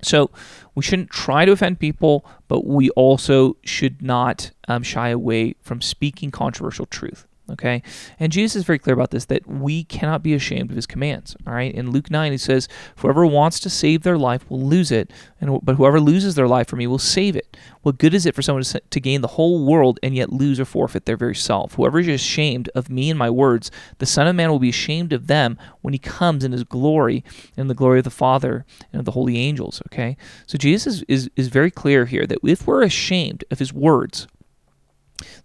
So 0.00 0.30
we 0.74 0.82
shouldn't 0.82 1.10
try 1.10 1.44
to 1.44 1.52
offend 1.52 1.78
people, 1.78 2.24
but 2.48 2.64
we 2.64 2.88
also 2.92 3.58
should 3.62 4.00
not 4.00 4.50
um, 4.66 4.82
shy 4.82 5.10
away 5.10 5.56
from 5.60 5.82
speaking 5.82 6.30
controversial 6.30 6.86
truth. 6.86 7.26
Okay? 7.50 7.82
And 8.18 8.32
Jesus 8.32 8.56
is 8.56 8.64
very 8.64 8.78
clear 8.78 8.94
about 8.94 9.10
this 9.10 9.24
that 9.26 9.46
we 9.46 9.84
cannot 9.84 10.22
be 10.22 10.34
ashamed 10.34 10.70
of 10.70 10.76
his 10.76 10.86
commands. 10.86 11.36
All 11.46 11.52
right? 11.52 11.74
In 11.74 11.90
Luke 11.90 12.10
9, 12.10 12.32
he 12.32 12.38
says, 12.38 12.68
Whoever 12.96 13.26
wants 13.26 13.60
to 13.60 13.70
save 13.70 14.02
their 14.02 14.18
life 14.18 14.48
will 14.48 14.62
lose 14.62 14.90
it, 14.90 15.10
and 15.40 15.58
but 15.62 15.76
whoever 15.76 16.00
loses 16.00 16.34
their 16.34 16.48
life 16.48 16.68
for 16.68 16.76
me 16.76 16.86
will 16.86 16.98
save 16.98 17.36
it. 17.36 17.56
What 17.82 17.98
good 17.98 18.14
is 18.14 18.26
it 18.26 18.34
for 18.34 18.42
someone 18.42 18.62
to, 18.62 19.00
gain 19.00 19.22
the 19.22 19.28
whole 19.28 19.64
world 19.64 19.98
and 20.02 20.14
yet 20.14 20.30
lose 20.32 20.60
or 20.60 20.64
forfeit 20.64 21.06
their 21.06 21.16
very 21.16 21.34
self? 21.34 21.74
Whoever 21.74 21.98
is 21.98 22.08
ashamed 22.08 22.68
of 22.74 22.90
me 22.90 23.08
and 23.08 23.18
my 23.18 23.30
words, 23.30 23.70
the 23.98 24.06
Son 24.06 24.26
of 24.26 24.36
Man 24.36 24.50
will 24.50 24.58
be 24.58 24.68
ashamed 24.68 25.12
of 25.12 25.26
them 25.26 25.58
when 25.80 25.94
he 25.94 25.98
comes 25.98 26.44
in 26.44 26.52
his 26.52 26.64
glory 26.64 27.24
and 27.56 27.70
the 27.70 27.74
glory 27.74 27.98
of 27.98 28.04
the 28.04 28.10
Father 28.10 28.66
and 28.92 29.00
of 29.00 29.06
the 29.06 29.12
holy 29.12 29.38
angels. 29.38 29.82
Okay? 29.86 30.16
So 30.46 30.58
Jesus 30.58 30.96
is, 30.96 31.04
is, 31.08 31.30
is 31.36 31.48
very 31.48 31.70
clear 31.70 32.04
here 32.04 32.26
that 32.26 32.38
if 32.44 32.66
we're 32.66 32.82
ashamed 32.82 33.44
of 33.50 33.58
his 33.58 33.72
words, 33.72 34.26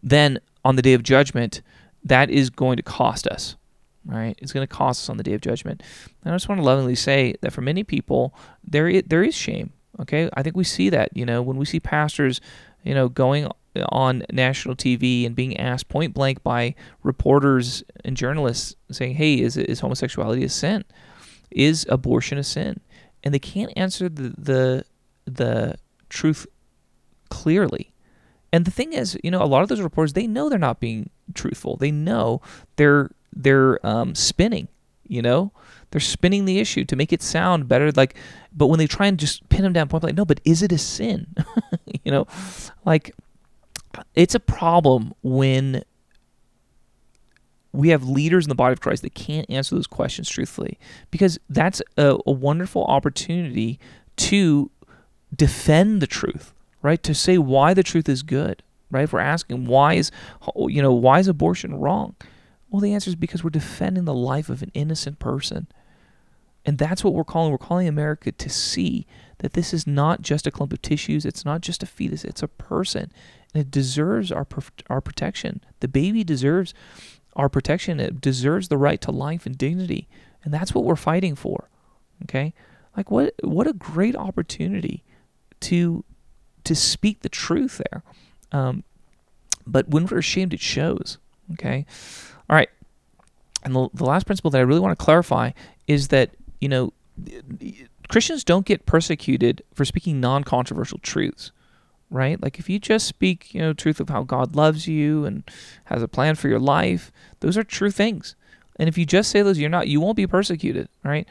then 0.03 0.39
on 0.63 0.75
the 0.75 0.81
day 0.81 0.93
of 0.93 1.03
judgment, 1.03 1.62
that 2.05 2.29
is 2.29 2.50
going 2.50 2.77
to 2.77 2.83
cost 2.83 3.27
us, 3.27 3.55
right? 4.05 4.38
It's 4.38 4.53
going 4.53 4.65
to 4.65 4.74
cost 4.74 5.03
us 5.03 5.09
on 5.09 5.17
the 5.17 5.24
day 5.24 5.33
of 5.33 5.41
judgment. 5.41 5.83
And 6.24 6.33
I 6.33 6.35
just 6.35 6.47
want 6.47 6.59
to 6.59 6.65
lovingly 6.65 6.95
say 6.95 7.35
that 7.41 7.51
for 7.51 7.62
many 7.62 7.83
people, 7.83 8.33
there 8.63 8.88
is, 8.88 9.03
there 9.07 9.24
is 9.24 9.35
shame. 9.35 9.74
Okay, 10.00 10.29
I 10.33 10.43
think 10.43 10.55
we 10.55 10.65
see 10.65 10.89
that. 10.89 11.15
You 11.15 11.25
know, 11.25 11.41
when 11.41 11.57
we 11.57 11.65
see 11.65 11.79
pastors, 11.79 12.41
you 12.83 12.93
know, 12.93 13.07
going 13.07 13.45
uh, 13.45 13.85
on 13.89 14.24
national 14.31 14.75
TV 14.75 15.25
and 15.25 15.35
being 15.35 15.57
asked 15.57 15.88
point 15.88 16.13
blank 16.13 16.43
by 16.43 16.75
reporters 17.01 17.83
and 18.03 18.17
journalists 18.17 18.75
saying, 18.91 19.15
"Hey, 19.15 19.39
is 19.39 19.55
is 19.55 19.79
homosexuality 19.79 20.43
a 20.43 20.50
sin? 20.50 20.83
Is 21.50 21.85
abortion 21.89 22.38
a 22.38 22.43
sin?" 22.43 22.81
And 23.24 23.33
they 23.33 23.39
can't 23.39 23.71
answer 23.77 24.09
the 24.09 24.35
the 24.38 24.85
the 25.24 25.75
truth 26.09 26.45
clearly. 27.29 27.93
And 28.51 28.65
the 28.65 28.71
thing 28.71 28.91
is, 28.91 29.17
you 29.24 29.31
know, 29.31 29.41
a 29.41 29.45
lot 29.47 29.63
of 29.63 29.69
those 29.69 29.81
reporters 29.81 30.12
they 30.12 30.27
know 30.27 30.50
they're 30.50 30.59
not 30.59 30.81
being 30.81 31.09
truthful. 31.34 31.77
They 31.77 31.91
know 31.91 32.41
they're 32.75 33.12
they're 33.34 33.86
um, 33.86 34.15
spinning. 34.15 34.67
You 35.08 35.22
know, 35.22 35.51
they're 35.91 36.01
spinning 36.01 36.46
the 36.46 36.60
issue 36.60 36.84
to 36.86 36.96
make 36.96 37.13
it 37.13 37.22
sound 37.22 37.67
better. 37.67 37.91
Like, 37.91 38.15
but 38.51 38.67
when 38.67 38.79
they 38.79 38.88
try 38.88 39.05
and 39.08 39.20
just 39.20 39.48
pin 39.50 39.62
them 39.62 39.74
down 39.74 39.88
point 39.88 40.01
blank, 40.01 40.17
no, 40.17 40.25
but 40.25 40.41
is 40.44 40.63
it 40.63 40.72
a 40.72 40.77
sin? 40.77 41.27
you 42.03 42.12
know, 42.12 42.25
like 42.86 43.15
it's 44.15 44.36
a 44.36 44.39
problem 44.39 45.13
when 45.22 45.84
we 47.72 47.89
have 47.89 48.08
leaders 48.08 48.46
in 48.46 48.50
the 48.50 48.55
body 48.55 48.74
of 48.74 48.82
Christ 48.82 49.03
that 49.03 49.13
can't 49.13 49.50
answer 49.50 49.75
those 49.75 49.88
questions 49.88 50.29
truthfully 50.29 50.79
because 51.12 51.38
that's 51.50 51.82
a, 51.98 52.17
a 52.25 52.32
wonderful 52.32 52.86
opportunity 52.86 53.79
to 54.15 54.72
defend 55.36 56.01
the 56.01 56.08
truth 56.08 56.53
right? 56.86 57.01
To 57.01 57.15
say 57.15 57.39
why 57.39 57.74
the 57.74 57.82
truth 57.82 58.08
is 58.08 58.22
good, 58.22 58.62
right? 58.91 59.03
If 59.03 59.13
we're 59.13 59.19
asking 59.19 59.65
why 59.65 59.93
is 59.93 60.11
you 60.57 60.81
know 60.81 60.93
why 60.93 61.19
is 61.19 61.27
abortion 61.27 61.75
wrong, 61.75 62.15
Well, 62.69 62.81
the 62.81 62.93
answer 62.93 63.09
is 63.09 63.15
because 63.15 63.43
we're 63.43 63.49
defending 63.49 64.05
the 64.05 64.13
life 64.13 64.49
of 64.49 64.61
an 64.61 64.71
innocent 64.73 65.19
person. 65.19 65.67
And 66.65 66.77
that's 66.79 67.03
what 67.03 67.13
we're 67.13 67.23
calling. 67.23 67.51
We're 67.51 67.59
calling 67.59 67.87
America 67.87 68.31
to 68.31 68.49
see 68.49 69.05
that 69.37 69.53
this 69.53 69.73
is 69.73 69.85
not 69.85 70.21
just 70.21 70.47
a 70.47 70.51
clump 70.51 70.73
of 70.73 70.81
tissues. 70.81 71.23
It's 71.23 71.45
not 71.45 71.61
just 71.61 71.83
a 71.83 71.85
fetus. 71.85 72.23
It's 72.23 72.41
a 72.41 72.47
person, 72.47 73.11
and 73.53 73.61
it 73.61 73.69
deserves 73.69 74.31
our 74.31 74.47
our 74.89 75.01
protection. 75.01 75.61
The 75.81 75.87
baby 75.87 76.23
deserves 76.23 76.73
our 77.35 77.49
protection. 77.49 77.99
It 77.99 78.19
deserves 78.19 78.67
the 78.67 78.77
right 78.77 78.99
to 79.01 79.11
life 79.11 79.45
and 79.45 79.57
dignity, 79.57 80.07
and 80.43 80.53
that's 80.53 80.73
what 80.73 80.85
we're 80.85 80.95
fighting 80.95 81.35
for. 81.35 81.69
Okay, 82.23 82.53
like 82.97 83.11
what 83.11 83.35
what 83.43 83.67
a 83.67 83.73
great 83.73 84.15
opportunity 84.15 85.03
to 85.61 86.03
to 86.63 86.73
speak 86.75 87.21
the 87.21 87.29
truth 87.29 87.79
there. 87.89 88.03
Um, 88.51 88.83
but 89.67 89.89
when 89.89 90.05
we're 90.05 90.19
ashamed, 90.19 90.53
it 90.53 90.59
shows. 90.59 91.17
Okay, 91.53 91.85
all 92.49 92.55
right. 92.55 92.69
And 93.63 93.75
the, 93.75 93.89
the 93.93 94.05
last 94.05 94.25
principle 94.25 94.51
that 94.51 94.59
I 94.59 94.61
really 94.61 94.79
want 94.79 94.97
to 94.97 95.03
clarify 95.03 95.51
is 95.87 96.09
that 96.09 96.31
you 96.59 96.69
know 96.69 96.93
Christians 98.07 98.43
don't 98.43 98.65
get 98.65 98.85
persecuted 98.85 99.63
for 99.73 99.85
speaking 99.85 100.19
non-controversial 100.19 100.99
truths, 100.99 101.51
right? 102.09 102.41
Like 102.41 102.59
if 102.59 102.69
you 102.69 102.79
just 102.79 103.07
speak, 103.07 103.53
you 103.53 103.61
know, 103.61 103.73
truth 103.73 103.99
of 103.99 104.09
how 104.09 104.23
God 104.23 104.55
loves 104.55 104.87
you 104.87 105.25
and 105.25 105.43
has 105.85 106.03
a 106.03 106.07
plan 106.07 106.35
for 106.35 106.47
your 106.47 106.59
life, 106.59 107.11
those 107.39 107.57
are 107.57 107.63
true 107.63 107.91
things. 107.91 108.35
And 108.77 108.89
if 108.89 108.97
you 108.97 109.05
just 109.05 109.31
say 109.31 109.41
those, 109.41 109.57
you're 109.57 109.69
not, 109.69 109.87
you 109.87 110.01
won't 110.01 110.17
be 110.17 110.27
persecuted, 110.27 110.89
right? 111.03 111.27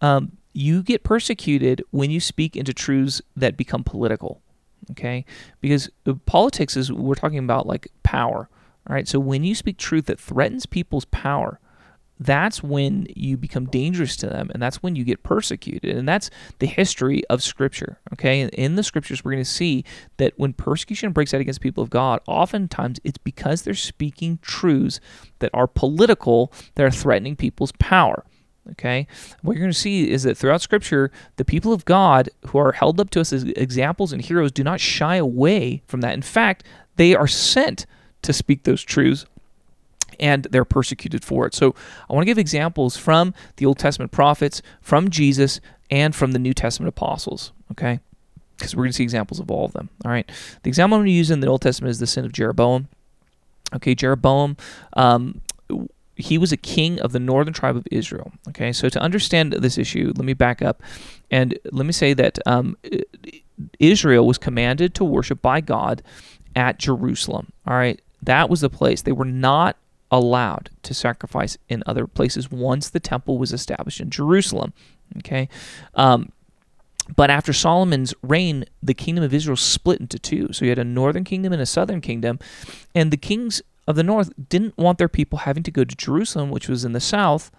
Um, 0.00 0.32
you 0.52 0.82
get 0.82 1.04
persecuted 1.04 1.82
when 1.90 2.10
you 2.10 2.20
speak 2.20 2.56
into 2.56 2.74
truths 2.74 3.22
that 3.36 3.56
become 3.56 3.84
political, 3.84 4.42
okay? 4.90 5.24
Because 5.60 5.90
uh, 6.06 6.14
politics 6.26 6.76
is 6.76 6.92
we're 6.92 7.14
talking 7.14 7.38
about 7.38 7.66
like 7.66 7.88
power, 8.02 8.48
all 8.88 8.94
right? 8.94 9.08
So 9.08 9.18
when 9.18 9.44
you 9.44 9.54
speak 9.54 9.78
truth 9.78 10.06
that 10.06 10.20
threatens 10.20 10.66
people's 10.66 11.04
power, 11.06 11.60
that's 12.20 12.62
when 12.62 13.06
you 13.16 13.38
become 13.38 13.64
dangerous 13.64 14.14
to 14.14 14.26
them 14.26 14.50
and 14.52 14.62
that's 14.62 14.82
when 14.82 14.94
you 14.94 15.04
get 15.04 15.22
persecuted 15.22 15.96
and 15.96 16.06
that's 16.06 16.28
the 16.58 16.66
history 16.66 17.22
of 17.30 17.42
scripture 17.42 17.98
okay 18.12 18.42
in 18.42 18.76
the 18.76 18.82
scriptures 18.82 19.24
we're 19.24 19.32
going 19.32 19.42
to 19.42 19.50
see 19.50 19.82
that 20.18 20.34
when 20.36 20.52
persecution 20.52 21.12
breaks 21.12 21.32
out 21.32 21.40
against 21.40 21.62
people 21.62 21.82
of 21.82 21.88
god 21.88 22.20
oftentimes 22.28 23.00
it's 23.04 23.18
because 23.18 23.62
they're 23.62 23.72
speaking 23.72 24.38
truths 24.42 25.00
that 25.38 25.50
are 25.54 25.66
political 25.66 26.52
that 26.74 26.84
are 26.84 26.90
threatening 26.90 27.34
people's 27.34 27.72
power 27.72 28.22
okay 28.70 29.06
what 29.42 29.54
you're 29.54 29.62
going 29.62 29.72
to 29.72 29.78
see 29.78 30.10
is 30.10 30.22
that 30.22 30.36
throughout 30.36 30.60
scripture 30.60 31.10
the 31.36 31.44
people 31.44 31.72
of 31.72 31.84
god 31.84 32.28
who 32.48 32.58
are 32.58 32.72
held 32.72 33.00
up 33.00 33.10
to 33.10 33.20
us 33.20 33.32
as 33.32 33.44
examples 33.44 34.12
and 34.12 34.22
heroes 34.22 34.52
do 34.52 34.62
not 34.62 34.80
shy 34.80 35.16
away 35.16 35.82
from 35.86 36.00
that 36.02 36.14
in 36.14 36.22
fact 36.22 36.64
they 36.96 37.14
are 37.14 37.26
sent 37.26 37.86
to 38.22 38.32
speak 38.32 38.64
those 38.64 38.82
truths 38.82 39.24
and 40.20 40.44
they're 40.50 40.64
persecuted 40.64 41.24
for 41.24 41.46
it. 41.46 41.54
So 41.54 41.74
I 42.08 42.12
want 42.12 42.22
to 42.22 42.26
give 42.26 42.38
examples 42.38 42.96
from 42.96 43.34
the 43.56 43.66
Old 43.66 43.78
Testament 43.78 44.12
prophets, 44.12 44.62
from 44.80 45.10
Jesus, 45.10 45.60
and 45.90 46.14
from 46.14 46.32
the 46.32 46.38
New 46.38 46.54
Testament 46.54 46.88
apostles, 46.88 47.52
okay? 47.72 48.00
Because 48.56 48.76
we're 48.76 48.84
going 48.84 48.92
to 48.92 48.96
see 48.96 49.02
examples 49.02 49.40
of 49.40 49.50
all 49.50 49.64
of 49.64 49.72
them, 49.72 49.88
all 50.04 50.10
right? 50.12 50.30
The 50.62 50.68
example 50.68 50.96
I'm 50.96 51.00
going 51.00 51.06
to 51.06 51.12
use 51.12 51.30
in 51.30 51.40
the 51.40 51.48
Old 51.48 51.62
Testament 51.62 51.90
is 51.90 51.98
the 51.98 52.06
sin 52.06 52.24
of 52.24 52.32
Jeroboam. 52.32 52.88
Okay, 53.74 53.94
Jeroboam, 53.94 54.56
um, 54.94 55.40
he 56.20 56.38
was 56.38 56.52
a 56.52 56.56
king 56.56 57.00
of 57.00 57.12
the 57.12 57.18
northern 57.18 57.54
tribe 57.54 57.76
of 57.76 57.86
Israel. 57.90 58.32
Okay, 58.48 58.72
so 58.72 58.88
to 58.88 59.00
understand 59.00 59.52
this 59.52 59.78
issue, 59.78 60.12
let 60.16 60.24
me 60.24 60.34
back 60.34 60.62
up 60.62 60.82
and 61.30 61.58
let 61.72 61.86
me 61.86 61.92
say 61.92 62.14
that 62.14 62.38
um, 62.46 62.76
Israel 63.78 64.26
was 64.26 64.38
commanded 64.38 64.94
to 64.94 65.04
worship 65.04 65.42
by 65.42 65.60
God 65.60 66.02
at 66.54 66.78
Jerusalem. 66.78 67.52
All 67.66 67.74
right, 67.74 68.00
that 68.22 68.48
was 68.50 68.60
the 68.60 68.70
place. 68.70 69.02
They 69.02 69.12
were 69.12 69.24
not 69.24 69.76
allowed 70.10 70.70
to 70.82 70.92
sacrifice 70.92 71.56
in 71.68 71.82
other 71.86 72.06
places 72.06 72.50
once 72.50 72.90
the 72.90 73.00
temple 73.00 73.38
was 73.38 73.52
established 73.52 74.00
in 74.00 74.10
Jerusalem. 74.10 74.72
Okay. 75.18 75.48
Um, 75.94 76.32
but 77.16 77.30
after 77.30 77.52
Solomon's 77.52 78.14
reign, 78.22 78.64
the 78.82 78.94
kingdom 78.94 79.24
of 79.24 79.34
Israel 79.34 79.56
split 79.56 80.00
into 80.00 80.18
two. 80.18 80.52
So 80.52 80.64
you 80.64 80.70
had 80.70 80.78
a 80.78 80.84
northern 80.84 81.24
kingdom 81.24 81.52
and 81.52 81.62
a 81.62 81.66
southern 81.66 82.00
kingdom. 82.00 82.38
And 82.94 83.10
the 83.10 83.16
kings 83.16 83.62
of 83.90 83.96
the 83.96 84.02
north 84.02 84.32
didn't 84.48 84.78
want 84.78 84.98
their 84.98 85.08
people 85.08 85.40
having 85.40 85.62
to 85.64 85.70
go 85.70 85.84
to 85.84 85.96
Jerusalem, 85.96 86.50
which 86.50 86.68
was 86.68 86.84
in 86.84 86.92
the 86.92 87.00
south, 87.00 87.50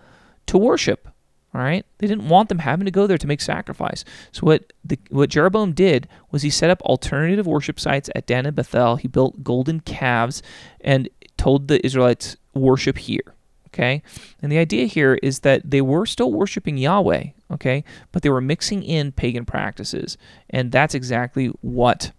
to 0.48 0.58
worship. 0.58 1.08
All 1.54 1.62
right, 1.62 1.86
they 1.98 2.08
didn't 2.08 2.30
want 2.30 2.48
them 2.48 2.60
having 2.60 2.86
to 2.86 2.92
go 2.92 3.06
there 3.06 3.18
to 3.18 3.28
make 3.28 3.42
sacrifice. 3.42 4.06
So 4.32 4.42
what 4.46 4.72
the, 4.86 4.98
what 5.10 5.30
Jeroboam 5.30 5.74
did 5.74 6.08
was 6.32 6.44
he 6.44 6.50
set 6.50 6.70
up 6.70 6.82
alternative 6.84 7.46
worship 7.46 7.78
sites 7.78 8.10
at 8.16 8.26
Dan 8.26 8.46
and 8.46 8.56
Bethel. 8.56 8.96
He 8.96 9.10
built 9.10 9.44
golden 9.44 9.82
calves 9.82 10.42
and 10.80 11.10
told 11.36 11.68
the 11.68 11.86
Israelites 11.86 12.38
worship 12.54 12.98
here. 12.98 13.36
Okay? 13.68 14.02
And 14.42 14.50
the 14.52 14.58
idea 14.58 14.86
here 14.86 15.16
is 15.22 15.40
that 15.40 15.70
they 15.70 15.82
were 15.82 16.06
still 16.06 16.32
worshiping 16.32 16.78
Yahweh, 16.78 17.28
okay? 17.52 17.86
But 18.12 18.22
they 18.22 18.30
were 18.30 18.42
mixing 18.42 18.84
in 18.84 19.14
pagan 19.14 19.46
practices. 19.46 20.18
And 20.50 20.74
that's 20.74 20.94
exactly 20.94 21.48
what 21.62 22.12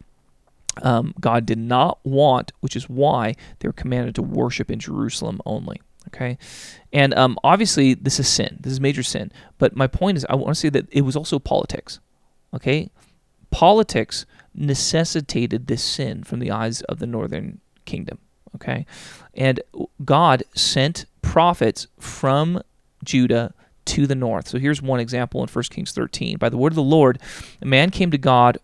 um, 0.80 1.14
God 1.20 1.44
did 1.44 1.58
not 1.58 1.98
want, 2.04 2.52
which 2.60 2.76
is 2.76 2.88
why 2.88 3.34
they 3.58 3.68
were 3.68 3.72
commanded 3.72 4.14
to 4.14 4.22
worship 4.22 4.70
in 4.70 4.78
Jerusalem 4.78 5.40
only. 5.44 5.80
Okay, 6.08 6.36
and 6.92 7.14
um, 7.14 7.38
obviously 7.44 7.94
this 7.94 8.18
is 8.18 8.28
sin. 8.28 8.58
This 8.60 8.72
is 8.72 8.80
major 8.80 9.02
sin. 9.02 9.30
But 9.58 9.76
my 9.76 9.86
point 9.86 10.16
is, 10.16 10.26
I 10.28 10.34
want 10.34 10.48
to 10.48 10.54
say 10.54 10.68
that 10.70 10.86
it 10.90 11.02
was 11.02 11.16
also 11.16 11.38
politics. 11.38 12.00
Okay, 12.54 12.90
politics 13.50 14.26
necessitated 14.54 15.66
this 15.66 15.82
sin 15.82 16.24
from 16.24 16.40
the 16.40 16.50
eyes 16.50 16.82
of 16.82 16.98
the 16.98 17.06
northern 17.06 17.60
kingdom. 17.84 18.18
Okay, 18.56 18.84
and 19.34 19.60
God 20.04 20.42
sent 20.54 21.06
prophets 21.22 21.86
from 21.98 22.60
Judah 23.04 23.54
to 23.84 24.06
the 24.06 24.14
north. 24.14 24.48
So 24.48 24.58
here's 24.58 24.82
one 24.82 25.00
example 25.00 25.42
in 25.42 25.48
1 25.48 25.64
Kings 25.70 25.92
13. 25.92 26.38
By 26.38 26.48
the 26.48 26.56
word 26.56 26.72
of 26.72 26.76
the 26.76 26.82
Lord, 26.82 27.18
a 27.60 27.66
man 27.66 27.90
came 27.90 28.10
to 28.10 28.18
God 28.18 28.58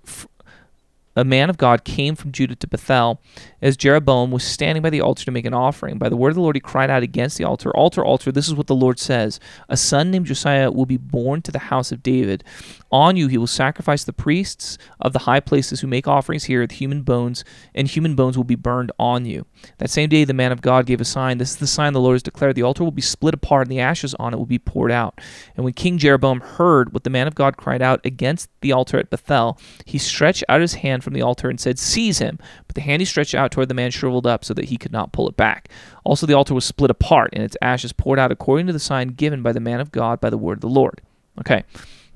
a 1.18 1.24
man 1.24 1.50
of 1.50 1.58
God 1.58 1.84
came 1.84 2.14
from 2.14 2.30
Judah 2.30 2.54
to 2.54 2.66
Bethel 2.68 3.20
as 3.60 3.76
Jeroboam 3.76 4.30
was 4.30 4.44
standing 4.44 4.82
by 4.82 4.90
the 4.90 5.00
altar 5.00 5.24
to 5.24 5.32
make 5.32 5.44
an 5.44 5.52
offering. 5.52 5.98
By 5.98 6.08
the 6.08 6.16
word 6.16 6.28
of 6.28 6.34
the 6.36 6.40
Lord, 6.40 6.54
he 6.54 6.60
cried 6.60 6.90
out 6.90 7.02
against 7.02 7.36
the 7.36 7.44
altar 7.44 7.70
Altar, 7.76 8.04
altar, 8.04 8.30
this 8.30 8.46
is 8.46 8.54
what 8.54 8.68
the 8.68 8.74
Lord 8.74 9.00
says 9.00 9.40
A 9.68 9.76
son 9.76 10.12
named 10.12 10.26
Josiah 10.26 10.70
will 10.70 10.86
be 10.86 10.96
born 10.96 11.42
to 11.42 11.50
the 11.50 11.58
house 11.58 11.90
of 11.90 12.04
David. 12.04 12.44
On 12.92 13.16
you 13.16 13.26
he 13.26 13.36
will 13.36 13.48
sacrifice 13.48 14.04
the 14.04 14.12
priests 14.12 14.78
of 15.00 15.12
the 15.12 15.20
high 15.20 15.40
places 15.40 15.80
who 15.80 15.86
make 15.88 16.06
offerings 16.06 16.44
here 16.44 16.60
with 16.60 16.72
human 16.72 17.02
bones, 17.02 17.44
and 17.74 17.88
human 17.88 18.14
bones 18.14 18.36
will 18.36 18.44
be 18.44 18.54
burned 18.54 18.92
on 18.98 19.24
you. 19.24 19.44
That 19.78 19.90
same 19.90 20.08
day, 20.08 20.24
the 20.24 20.32
man 20.32 20.52
of 20.52 20.62
God 20.62 20.86
gave 20.86 21.00
a 21.00 21.04
sign. 21.04 21.38
This 21.38 21.50
is 21.50 21.56
the 21.56 21.66
sign 21.66 21.92
the 21.92 22.00
Lord 22.00 22.14
has 22.14 22.22
declared 22.22 22.54
The 22.54 22.62
altar 22.62 22.84
will 22.84 22.90
be 22.92 23.02
split 23.02 23.34
apart, 23.34 23.66
and 23.66 23.72
the 23.72 23.80
ashes 23.80 24.14
on 24.14 24.32
it 24.32 24.36
will 24.36 24.46
be 24.46 24.58
poured 24.58 24.92
out. 24.92 25.20
And 25.56 25.64
when 25.64 25.74
King 25.74 25.98
Jeroboam 25.98 26.40
heard 26.40 26.94
what 26.94 27.04
the 27.04 27.10
man 27.10 27.26
of 27.26 27.34
God 27.34 27.56
cried 27.56 27.82
out 27.82 28.00
against 28.04 28.50
the 28.60 28.72
altar 28.72 28.98
at 28.98 29.10
Bethel, 29.10 29.58
he 29.84 29.98
stretched 29.98 30.44
out 30.48 30.60
his 30.60 30.74
hand 30.74 31.02
from 31.08 31.14
the 31.14 31.22
altar 31.22 31.48
and 31.48 31.58
said, 31.58 31.78
Seize 31.78 32.18
him. 32.18 32.38
But 32.66 32.74
the 32.74 32.80
hand 32.82 33.00
he 33.00 33.06
stretched 33.06 33.34
out 33.34 33.50
toward 33.50 33.68
the 33.68 33.74
man 33.74 33.90
shriveled 33.90 34.26
up 34.26 34.44
so 34.44 34.54
that 34.54 34.66
he 34.66 34.76
could 34.76 34.92
not 34.92 35.12
pull 35.12 35.28
it 35.28 35.36
back. 35.36 35.68
Also, 36.04 36.26
the 36.26 36.34
altar 36.34 36.54
was 36.54 36.64
split 36.64 36.90
apart, 36.90 37.30
and 37.32 37.42
its 37.42 37.56
ashes 37.62 37.92
poured 37.92 38.18
out 38.18 38.32
according 38.32 38.66
to 38.66 38.72
the 38.72 38.78
sign 38.78 39.08
given 39.08 39.42
by 39.42 39.52
the 39.52 39.60
man 39.60 39.80
of 39.80 39.92
God 39.92 40.20
by 40.20 40.30
the 40.30 40.38
word 40.38 40.58
of 40.58 40.62
the 40.62 40.68
Lord. 40.68 41.00
Okay, 41.40 41.64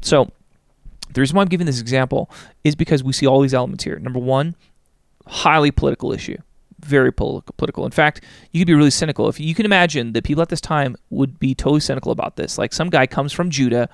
so 0.00 0.30
the 1.12 1.20
reason 1.20 1.36
why 1.36 1.42
I'm 1.42 1.48
giving 1.48 1.66
this 1.66 1.80
example 1.80 2.30
is 2.64 2.74
because 2.74 3.02
we 3.02 3.12
see 3.12 3.26
all 3.26 3.40
these 3.40 3.54
elements 3.54 3.84
here. 3.84 3.98
Number 3.98 4.18
one, 4.18 4.56
highly 5.26 5.70
political 5.70 6.12
issue 6.12 6.38
very 6.84 7.12
political. 7.12 7.84
In 7.84 7.90
fact, 7.90 8.22
you 8.50 8.60
could 8.60 8.66
be 8.66 8.74
really 8.74 8.90
cynical. 8.90 9.28
If 9.28 9.40
you 9.40 9.54
can 9.54 9.64
imagine 9.64 10.12
that 10.12 10.24
people 10.24 10.42
at 10.42 10.48
this 10.48 10.60
time 10.60 10.96
would 11.10 11.38
be 11.38 11.54
totally 11.54 11.80
cynical 11.80 12.12
about 12.12 12.36
this. 12.36 12.58
Like 12.58 12.72
some 12.72 12.90
guy 12.90 13.06
comes 13.06 13.32
from 13.32 13.50
Judah 13.50 13.88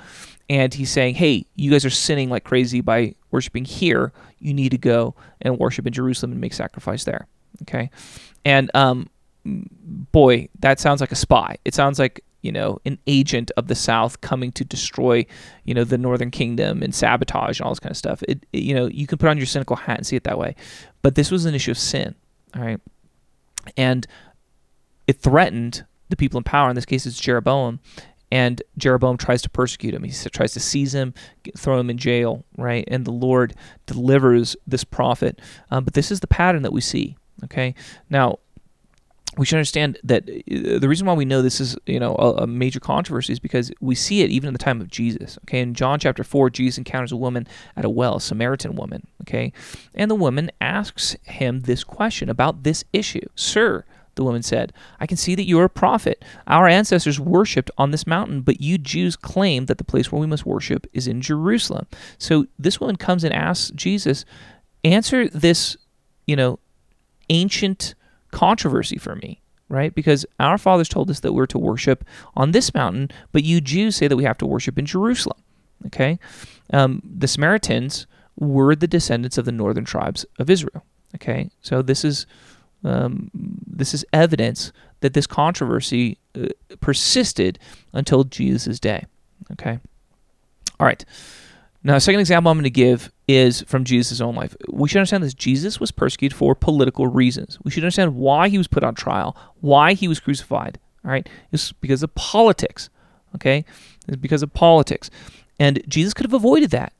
and 0.48 0.72
he's 0.72 0.90
saying, 0.90 1.14
"Hey, 1.14 1.46
you 1.56 1.70
guys 1.70 1.84
are 1.84 1.90
sinning 1.90 2.30
like 2.30 2.44
crazy 2.44 2.80
by 2.80 3.14
worshiping 3.30 3.64
here. 3.64 4.12
You 4.38 4.54
need 4.54 4.70
to 4.70 4.78
go 4.78 5.14
and 5.40 5.58
worship 5.58 5.86
in 5.86 5.92
Jerusalem 5.92 6.32
and 6.32 6.40
make 6.40 6.54
sacrifice 6.54 7.04
there." 7.04 7.26
Okay, 7.62 7.90
and 8.44 8.70
um, 8.74 9.10
boy, 9.44 10.48
that 10.60 10.80
sounds 10.80 11.00
like 11.00 11.12
a 11.12 11.16
spy. 11.16 11.56
It 11.64 11.74
sounds 11.74 11.98
like 11.98 12.24
you 12.42 12.52
know 12.52 12.78
an 12.86 12.98
agent 13.06 13.50
of 13.56 13.66
the 13.66 13.74
South 13.74 14.20
coming 14.20 14.52
to 14.52 14.64
destroy 14.64 15.26
you 15.64 15.74
know 15.74 15.84
the 15.84 15.98
Northern 15.98 16.30
Kingdom 16.30 16.82
and 16.82 16.94
sabotage 16.94 17.60
and 17.60 17.66
all 17.66 17.72
this 17.72 17.80
kind 17.80 17.90
of 17.90 17.96
stuff. 17.96 18.22
It, 18.26 18.46
it 18.52 18.60
you 18.60 18.74
know 18.74 18.86
you 18.86 19.06
can 19.06 19.18
put 19.18 19.28
on 19.28 19.36
your 19.36 19.46
cynical 19.46 19.76
hat 19.76 19.98
and 19.98 20.06
see 20.06 20.16
it 20.16 20.24
that 20.24 20.38
way, 20.38 20.56
but 21.02 21.14
this 21.14 21.30
was 21.30 21.44
an 21.44 21.54
issue 21.54 21.72
of 21.72 21.78
sin. 21.78 22.14
Right, 22.58 22.80
and 23.76 24.06
it 25.06 25.20
threatened 25.20 25.84
the 26.08 26.16
people 26.16 26.38
in 26.38 26.44
power. 26.44 26.68
In 26.68 26.74
this 26.74 26.84
case, 26.84 27.06
it's 27.06 27.20
Jeroboam, 27.20 27.80
and 28.32 28.60
Jeroboam 28.76 29.16
tries 29.16 29.42
to 29.42 29.50
persecute 29.50 29.94
him. 29.94 30.02
He 30.02 30.12
tries 30.30 30.52
to 30.54 30.60
seize 30.60 30.94
him, 30.94 31.14
throw 31.56 31.78
him 31.78 31.90
in 31.90 31.98
jail, 31.98 32.44
right? 32.56 32.84
And 32.88 33.04
the 33.04 33.12
Lord 33.12 33.54
delivers 33.86 34.56
this 34.66 34.84
prophet. 34.84 35.40
Um, 35.70 35.84
but 35.84 35.94
this 35.94 36.10
is 36.10 36.20
the 36.20 36.26
pattern 36.26 36.62
that 36.62 36.72
we 36.72 36.80
see. 36.80 37.16
Okay, 37.44 37.74
now 38.10 38.40
we 39.38 39.46
should 39.46 39.56
understand 39.56 39.98
that 40.02 40.28
uh, 40.28 40.78
the 40.78 40.88
reason 40.88 41.06
why 41.06 41.14
we 41.14 41.24
know 41.24 41.40
this 41.40 41.60
is 41.60 41.76
you 41.86 42.00
know 42.00 42.14
a, 42.16 42.42
a, 42.42 42.46
major 42.46 42.80
controversy 42.80 43.32
is 43.32 43.38
because 43.38 43.70
we 43.80 43.94
see 43.94 44.22
it 44.22 44.30
even 44.30 44.48
in 44.48 44.52
the 44.52 44.58
time 44.58 44.80
of 44.80 44.88
Jesus. 44.88 45.38
Okay, 45.44 45.60
in 45.60 45.74
John 45.74 45.98
chapter 45.98 46.24
four, 46.24 46.50
Jesus 46.50 46.78
encounters 46.78 47.12
a 47.12 47.16
woman 47.16 47.46
at 47.76 47.84
a 47.84 47.88
well, 47.88 48.16
a 48.16 48.20
Samaritan 48.20 48.74
woman. 48.74 49.06
Okay, 49.22 49.52
and 49.94 50.10
the 50.10 50.16
woman 50.16 50.50
asks 50.60 51.16
him 51.22 51.60
this 51.60 51.84
question 51.84 52.28
about 52.28 52.64
this 52.64 52.84
issue, 52.92 53.26
Sir, 53.36 53.84
the 54.16 54.24
woman 54.24 54.42
said. 54.42 54.72
I 54.98 55.06
can 55.06 55.16
see 55.16 55.36
that 55.36 55.46
you 55.46 55.58
are 55.60 55.64
a 55.64 55.70
prophet. 55.70 56.24
Our 56.48 56.66
ancestors 56.66 57.20
worshipped 57.20 57.70
on 57.78 57.92
this 57.92 58.06
mountain, 58.06 58.42
but 58.42 58.60
you 58.60 58.76
Jews 58.76 59.14
claim 59.14 59.66
that 59.66 59.78
the 59.78 59.84
place 59.84 60.10
where 60.10 60.20
we 60.20 60.26
must 60.26 60.44
worship 60.44 60.86
is 60.92 61.06
in 61.06 61.22
Jerusalem. 61.22 61.86
So 62.18 62.46
this 62.58 62.80
woman 62.80 62.96
comes 62.96 63.22
and 63.22 63.32
asks 63.32 63.70
Jesus, 63.70 64.24
answer 64.84 65.28
this, 65.28 65.76
you 66.26 66.34
know, 66.34 66.58
ancient 67.30 67.94
controversy 68.30 68.98
for 68.98 69.16
me, 69.16 69.40
right? 69.68 69.94
Because 69.94 70.26
our 70.38 70.58
fathers 70.58 70.88
told 70.88 71.10
us 71.10 71.20
that 71.20 71.32
we're 71.32 71.46
to 71.46 71.58
worship 71.58 72.04
on 72.36 72.52
this 72.52 72.74
mountain, 72.74 73.10
but 73.32 73.44
you 73.44 73.60
Jews 73.60 73.96
say 73.96 74.08
that 74.08 74.16
we 74.16 74.24
have 74.24 74.38
to 74.38 74.46
worship 74.46 74.78
in 74.78 74.86
Jerusalem. 74.86 75.38
Okay? 75.86 76.18
Um, 76.72 77.02
the 77.04 77.28
Samaritans 77.28 78.06
were 78.36 78.76
the 78.76 78.86
descendants 78.86 79.38
of 79.38 79.44
the 79.44 79.52
northern 79.52 79.84
tribes 79.84 80.24
of 80.38 80.48
Israel. 80.48 80.84
Okay, 81.14 81.50
so 81.62 81.82
this 81.82 82.04
is 82.04 82.26
um, 82.84 83.30
this 83.34 83.94
is 83.94 84.04
evidence 84.12 84.72
that 85.00 85.14
this 85.14 85.26
controversy 85.26 86.18
uh, 86.34 86.48
persisted 86.80 87.58
until 87.92 88.24
Jesus' 88.24 88.78
day. 88.78 89.06
Okay, 89.52 89.78
all 90.78 90.86
right. 90.86 91.04
Now, 91.84 91.94
the 91.94 92.00
second 92.00 92.20
example 92.20 92.50
I'm 92.50 92.56
going 92.56 92.64
to 92.64 92.70
give 92.70 93.12
is 93.28 93.62
from 93.62 93.84
Jesus' 93.84 94.20
own 94.20 94.34
life. 94.34 94.56
We 94.68 94.88
should 94.88 94.98
understand 94.98 95.22
this. 95.22 95.34
Jesus 95.34 95.78
was 95.78 95.92
persecuted 95.92 96.36
for 96.36 96.54
political 96.54 97.06
reasons. 97.06 97.58
We 97.62 97.70
should 97.70 97.84
understand 97.84 98.16
why 98.16 98.48
he 98.48 98.58
was 98.58 98.66
put 98.66 98.82
on 98.82 98.94
trial, 98.94 99.36
why 99.60 99.94
he 99.94 100.08
was 100.08 100.20
crucified. 100.20 100.78
All 101.04 101.10
right, 101.10 101.28
it's 101.52 101.72
because 101.72 102.02
of 102.02 102.14
politics. 102.14 102.90
Okay, 103.34 103.64
it's 104.06 104.16
because 104.16 104.42
of 104.42 104.54
politics, 104.54 105.10
and 105.60 105.82
Jesus 105.86 106.14
could 106.14 106.26
have 106.26 106.34
avoided 106.34 106.70
that. 106.70 106.92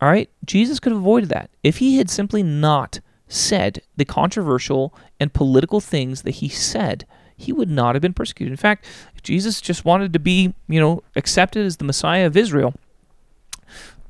All 0.00 0.08
right, 0.08 0.28
Jesus 0.44 0.78
could 0.80 0.92
have 0.92 1.00
avoided 1.00 1.28
that 1.30 1.50
if 1.62 1.78
he 1.78 1.96
had 1.96 2.10
simply 2.10 2.42
not 2.42 3.00
said 3.28 3.82
the 3.96 4.04
controversial 4.04 4.94
and 5.20 5.32
political 5.32 5.80
things 5.80 6.22
that 6.22 6.36
he 6.36 6.48
said, 6.48 7.06
he 7.36 7.52
would 7.52 7.70
not 7.70 7.94
have 7.94 8.02
been 8.02 8.14
persecuted. 8.14 8.52
In 8.52 8.56
fact, 8.56 8.84
if 9.14 9.22
Jesus 9.22 9.60
just 9.60 9.84
wanted 9.84 10.12
to 10.12 10.18
be, 10.18 10.54
you 10.68 10.80
know, 10.80 11.02
accepted 11.14 11.64
as 11.64 11.76
the 11.76 11.84
Messiah 11.84 12.26
of 12.26 12.36
Israel, 12.36 12.74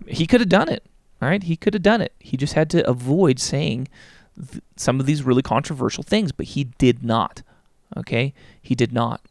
he 0.09 0.27
could 0.27 0.41
have 0.41 0.49
done 0.49 0.69
it. 0.69 0.85
All 1.21 1.29
right, 1.29 1.43
he 1.43 1.57
could 1.57 1.75
have 1.75 1.83
done 1.83 2.01
it. 2.01 2.13
He 2.21 2.37
just 2.37 2.55
had 2.55 2.71
to 2.71 2.89
avoid 2.89 3.39
saying 3.41 3.89
th- 4.37 4.63
some 4.77 5.01
of 5.01 5.07
these 5.07 5.23
really 5.23 5.43
controversial 5.43 6.05
things, 6.05 6.31
but 6.31 6.47
he 6.47 6.65
did 6.65 7.03
not. 7.03 7.43
Okay, 7.97 8.35
he 8.61 8.75
did 8.75 8.93
not. 8.93 9.23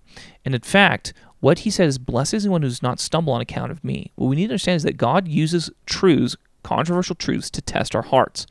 And 0.43 0.53
in 0.53 0.61
fact, 0.61 1.13
what 1.39 1.59
he 1.59 1.69
says, 1.69 1.95
is, 1.95 1.97
"Blessed 1.99 2.33
is 2.33 2.45
anyone 2.45 2.63
who 2.63 2.67
does 2.67 2.81
not 2.81 2.99
stumble 2.99 3.33
on 3.33 3.41
account 3.41 3.71
of 3.71 3.83
me." 3.83 4.11
What 4.15 4.27
we 4.27 4.35
need 4.35 4.47
to 4.47 4.53
understand 4.53 4.77
is 4.77 4.83
that 4.83 4.97
God 4.97 5.27
uses 5.27 5.69
truths, 5.85 6.35
controversial 6.63 7.15
truths, 7.15 7.49
to 7.51 7.61
test 7.61 7.95
our 7.95 8.01
hearts. 8.01 8.47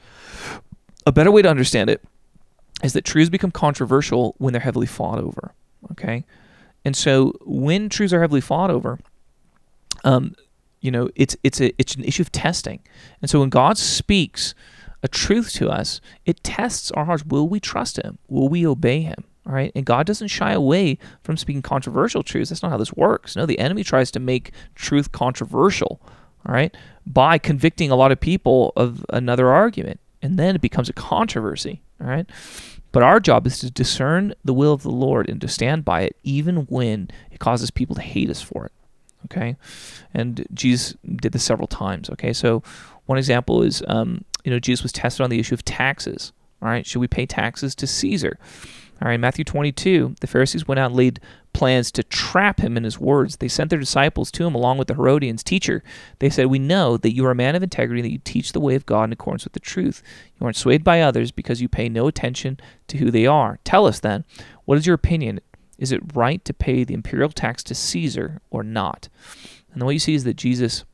A 1.04 1.12
better 1.12 1.30
way 1.30 1.42
to 1.42 1.50
understand 1.50 1.90
it 1.90 2.02
is 2.82 2.92
that 2.92 3.04
truths 3.04 3.30
become 3.30 3.50
controversial 3.50 4.34
when 4.38 4.52
they're 4.52 4.60
heavily 4.60 4.86
fought 4.86 5.18
over. 5.18 5.52
Okay, 5.90 6.24
and 6.84 6.96
so 6.96 7.32
when 7.44 7.88
truths 7.88 8.12
are 8.12 8.20
heavily 8.20 8.40
fought 8.40 8.70
over, 8.70 8.98
um, 10.04 10.34
you 10.86 10.92
know, 10.92 11.10
it's 11.14 11.36
it's 11.42 11.60
a 11.60 11.72
it's 11.78 11.94
an 11.96 12.04
issue 12.04 12.22
of 12.22 12.32
testing. 12.32 12.80
And 13.20 13.30
so 13.30 13.40
when 13.40 13.50
God 13.50 13.76
speaks 13.76 14.54
a 15.02 15.08
truth 15.08 15.52
to 15.54 15.68
us, 15.68 16.00
it 16.24 16.42
tests 16.42 16.90
our 16.92 17.04
hearts. 17.04 17.24
Will 17.26 17.48
we 17.48 17.60
trust 17.60 17.98
Him? 17.98 18.18
Will 18.28 18.48
we 18.48 18.66
obey 18.66 19.02
Him? 19.02 19.24
All 19.46 19.52
right, 19.52 19.70
and 19.74 19.84
God 19.84 20.06
doesn't 20.06 20.28
shy 20.28 20.52
away 20.52 20.98
from 21.22 21.36
speaking 21.36 21.62
controversial 21.62 22.22
truths. 22.22 22.50
That's 22.50 22.62
not 22.62 22.70
how 22.70 22.78
this 22.78 22.94
works. 22.94 23.36
No, 23.36 23.46
the 23.46 23.58
enemy 23.58 23.84
tries 23.84 24.10
to 24.12 24.20
make 24.20 24.52
truth 24.74 25.12
controversial. 25.12 26.00
All 26.46 26.54
right, 26.54 26.74
by 27.06 27.38
convicting 27.38 27.90
a 27.90 27.96
lot 27.96 28.12
of 28.12 28.20
people 28.20 28.72
of 28.76 29.04
another 29.10 29.50
argument 29.50 30.00
and 30.22 30.38
then 30.38 30.54
it 30.56 30.60
becomes 30.60 30.88
a 30.88 30.92
controversy. 30.92 31.82
All 32.00 32.06
right. 32.06 32.26
But 32.92 33.02
our 33.02 33.20
job 33.20 33.46
is 33.46 33.58
to 33.60 33.70
discern 33.70 34.34
the 34.44 34.54
will 34.54 34.72
of 34.72 34.82
the 34.82 34.90
Lord 34.90 35.28
and 35.28 35.40
to 35.40 35.48
stand 35.48 35.84
by 35.84 36.02
it, 36.02 36.16
even 36.22 36.62
when 36.66 37.10
it 37.30 37.38
causes 37.38 37.70
people 37.70 37.94
to 37.96 38.02
hate 38.02 38.30
us 38.30 38.40
for 38.40 38.66
it. 38.66 38.72
Okay. 39.24 39.56
And 40.14 40.46
Jesus 40.54 40.94
did 41.16 41.32
this 41.32 41.44
several 41.44 41.66
times. 41.66 42.08
Okay. 42.10 42.32
So 42.32 42.62
one 43.06 43.18
example 43.18 43.62
is, 43.62 43.82
um, 43.88 44.24
you 44.44 44.50
know, 44.50 44.58
Jesus 44.60 44.82
was 44.82 44.92
tested 44.92 45.22
on 45.22 45.30
the 45.30 45.40
issue 45.40 45.54
of 45.54 45.64
taxes. 45.64 46.32
All 46.62 46.68
right. 46.68 46.86
Should 46.86 47.00
we 47.00 47.08
pay 47.08 47.26
taxes 47.26 47.74
to 47.76 47.86
Caesar? 47.86 48.38
All 49.02 49.08
right, 49.08 49.20
Matthew 49.20 49.44
22, 49.44 50.16
the 50.22 50.26
Pharisees 50.26 50.66
went 50.66 50.78
out 50.78 50.86
and 50.86 50.96
laid 50.96 51.20
plans 51.52 51.90
to 51.92 52.02
trap 52.02 52.60
him 52.60 52.78
in 52.78 52.84
his 52.84 52.98
words. 52.98 53.36
They 53.36 53.48
sent 53.48 53.68
their 53.68 53.78
disciples 53.78 54.30
to 54.32 54.46
him 54.46 54.54
along 54.54 54.78
with 54.78 54.88
the 54.88 54.94
Herodians. 54.94 55.42
Teacher, 55.42 55.82
they 56.18 56.30
said, 56.30 56.46
We 56.46 56.58
know 56.58 56.96
that 56.96 57.14
you 57.14 57.26
are 57.26 57.30
a 57.30 57.34
man 57.34 57.54
of 57.54 57.62
integrity, 57.62 58.00
that 58.00 58.12
you 58.12 58.20
teach 58.24 58.52
the 58.52 58.60
way 58.60 58.74
of 58.74 58.86
God 58.86 59.04
in 59.04 59.12
accordance 59.12 59.44
with 59.44 59.52
the 59.52 59.60
truth. 59.60 60.02
You 60.40 60.46
aren't 60.46 60.56
swayed 60.56 60.82
by 60.82 61.02
others 61.02 61.30
because 61.30 61.60
you 61.60 61.68
pay 61.68 61.90
no 61.90 62.06
attention 62.06 62.58
to 62.88 62.96
who 62.96 63.10
they 63.10 63.26
are. 63.26 63.58
Tell 63.64 63.86
us 63.86 64.00
then, 64.00 64.24
what 64.64 64.78
is 64.78 64.86
your 64.86 64.94
opinion? 64.94 65.40
Is 65.78 65.92
it 65.92 66.14
right 66.14 66.44
to 66.44 66.54
pay 66.54 66.84
the 66.84 66.94
imperial 66.94 67.30
tax 67.30 67.62
to 67.64 67.74
Caesar 67.74 68.40
or 68.50 68.62
not? 68.62 69.08
And 69.72 69.82
what 69.82 69.90
you 69.90 69.98
see 69.98 70.14
is 70.14 70.24
that 70.24 70.36
Jesus 70.36 70.84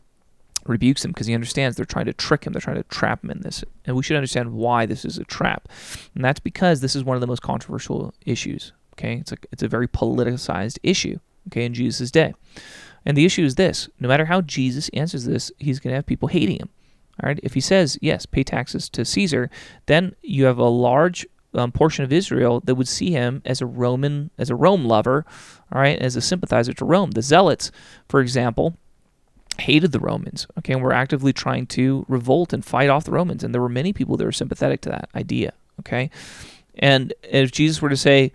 rebukes 0.66 1.02
them 1.02 1.10
because 1.10 1.26
he 1.26 1.34
understands 1.34 1.76
they're 1.76 1.84
trying 1.84 2.06
to 2.06 2.12
trick 2.12 2.44
him, 2.44 2.52
they're 2.52 2.60
trying 2.60 2.76
to 2.76 2.82
trap 2.84 3.22
him 3.22 3.30
in 3.30 3.40
this. 3.40 3.64
And 3.84 3.96
we 3.96 4.02
should 4.02 4.16
understand 4.16 4.52
why 4.52 4.86
this 4.86 5.04
is 5.04 5.18
a 5.18 5.24
trap. 5.24 5.68
And 6.14 6.24
that's 6.24 6.40
because 6.40 6.80
this 6.80 6.96
is 6.96 7.04
one 7.04 7.16
of 7.16 7.20
the 7.20 7.26
most 7.26 7.42
controversial 7.42 8.14
issues. 8.26 8.72
Okay, 8.94 9.16
it's 9.16 9.32
a 9.32 9.36
it's 9.50 9.62
a 9.62 9.68
very 9.68 9.88
politicized 9.88 10.78
issue. 10.82 11.18
Okay, 11.48 11.64
in 11.64 11.74
Jesus' 11.74 12.10
day, 12.10 12.34
and 13.06 13.16
the 13.16 13.24
issue 13.24 13.44
is 13.44 13.54
this: 13.54 13.88
no 13.98 14.08
matter 14.08 14.26
how 14.26 14.42
Jesus 14.42 14.90
answers 14.90 15.24
this, 15.24 15.50
he's 15.58 15.80
going 15.80 15.92
to 15.92 15.96
have 15.96 16.06
people 16.06 16.28
hating 16.28 16.58
him. 16.58 16.68
All 17.22 17.28
right, 17.28 17.40
if 17.42 17.54
he 17.54 17.60
says 17.60 17.98
yes, 18.02 18.26
pay 18.26 18.44
taxes 18.44 18.88
to 18.90 19.04
Caesar, 19.04 19.50
then 19.86 20.14
you 20.22 20.44
have 20.44 20.58
a 20.58 20.68
large 20.68 21.26
um, 21.54 21.72
portion 21.72 22.04
of 22.04 22.12
Israel 22.12 22.60
that 22.64 22.74
would 22.74 22.88
see 22.88 23.10
him 23.10 23.42
as 23.44 23.60
a 23.60 23.66
Roman, 23.66 24.30
as 24.38 24.50
a 24.50 24.54
Rome 24.54 24.84
lover, 24.84 25.24
all 25.72 25.80
right, 25.80 25.98
as 25.98 26.16
a 26.16 26.20
sympathizer 26.20 26.72
to 26.72 26.84
Rome. 26.84 27.12
The 27.12 27.22
Zealots, 27.22 27.70
for 28.08 28.20
example, 28.20 28.76
hated 29.58 29.92
the 29.92 30.00
Romans, 30.00 30.46
okay, 30.58 30.72
and 30.72 30.82
were 30.82 30.92
actively 30.92 31.32
trying 31.32 31.66
to 31.66 32.04
revolt 32.08 32.52
and 32.52 32.64
fight 32.64 32.88
off 32.88 33.04
the 33.04 33.12
Romans. 33.12 33.44
And 33.44 33.54
there 33.54 33.60
were 33.60 33.68
many 33.68 33.92
people 33.92 34.16
that 34.16 34.24
were 34.24 34.32
sympathetic 34.32 34.80
to 34.82 34.88
that 34.90 35.08
idea, 35.14 35.52
okay? 35.80 36.10
And 36.76 37.12
if 37.22 37.52
Jesus 37.52 37.82
were 37.82 37.90
to 37.90 37.96
say, 37.96 38.32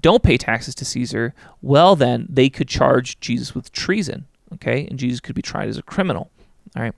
don't 0.00 0.22
pay 0.22 0.36
taxes 0.36 0.74
to 0.76 0.84
Caesar, 0.84 1.34
well, 1.62 1.96
then 1.96 2.26
they 2.28 2.48
could 2.48 2.68
charge 2.68 3.18
Jesus 3.20 3.54
with 3.54 3.72
treason, 3.72 4.26
okay? 4.52 4.86
And 4.86 4.98
Jesus 4.98 5.20
could 5.20 5.34
be 5.34 5.42
tried 5.42 5.68
as 5.68 5.78
a 5.78 5.82
criminal, 5.82 6.30
all 6.76 6.82
right? 6.82 6.94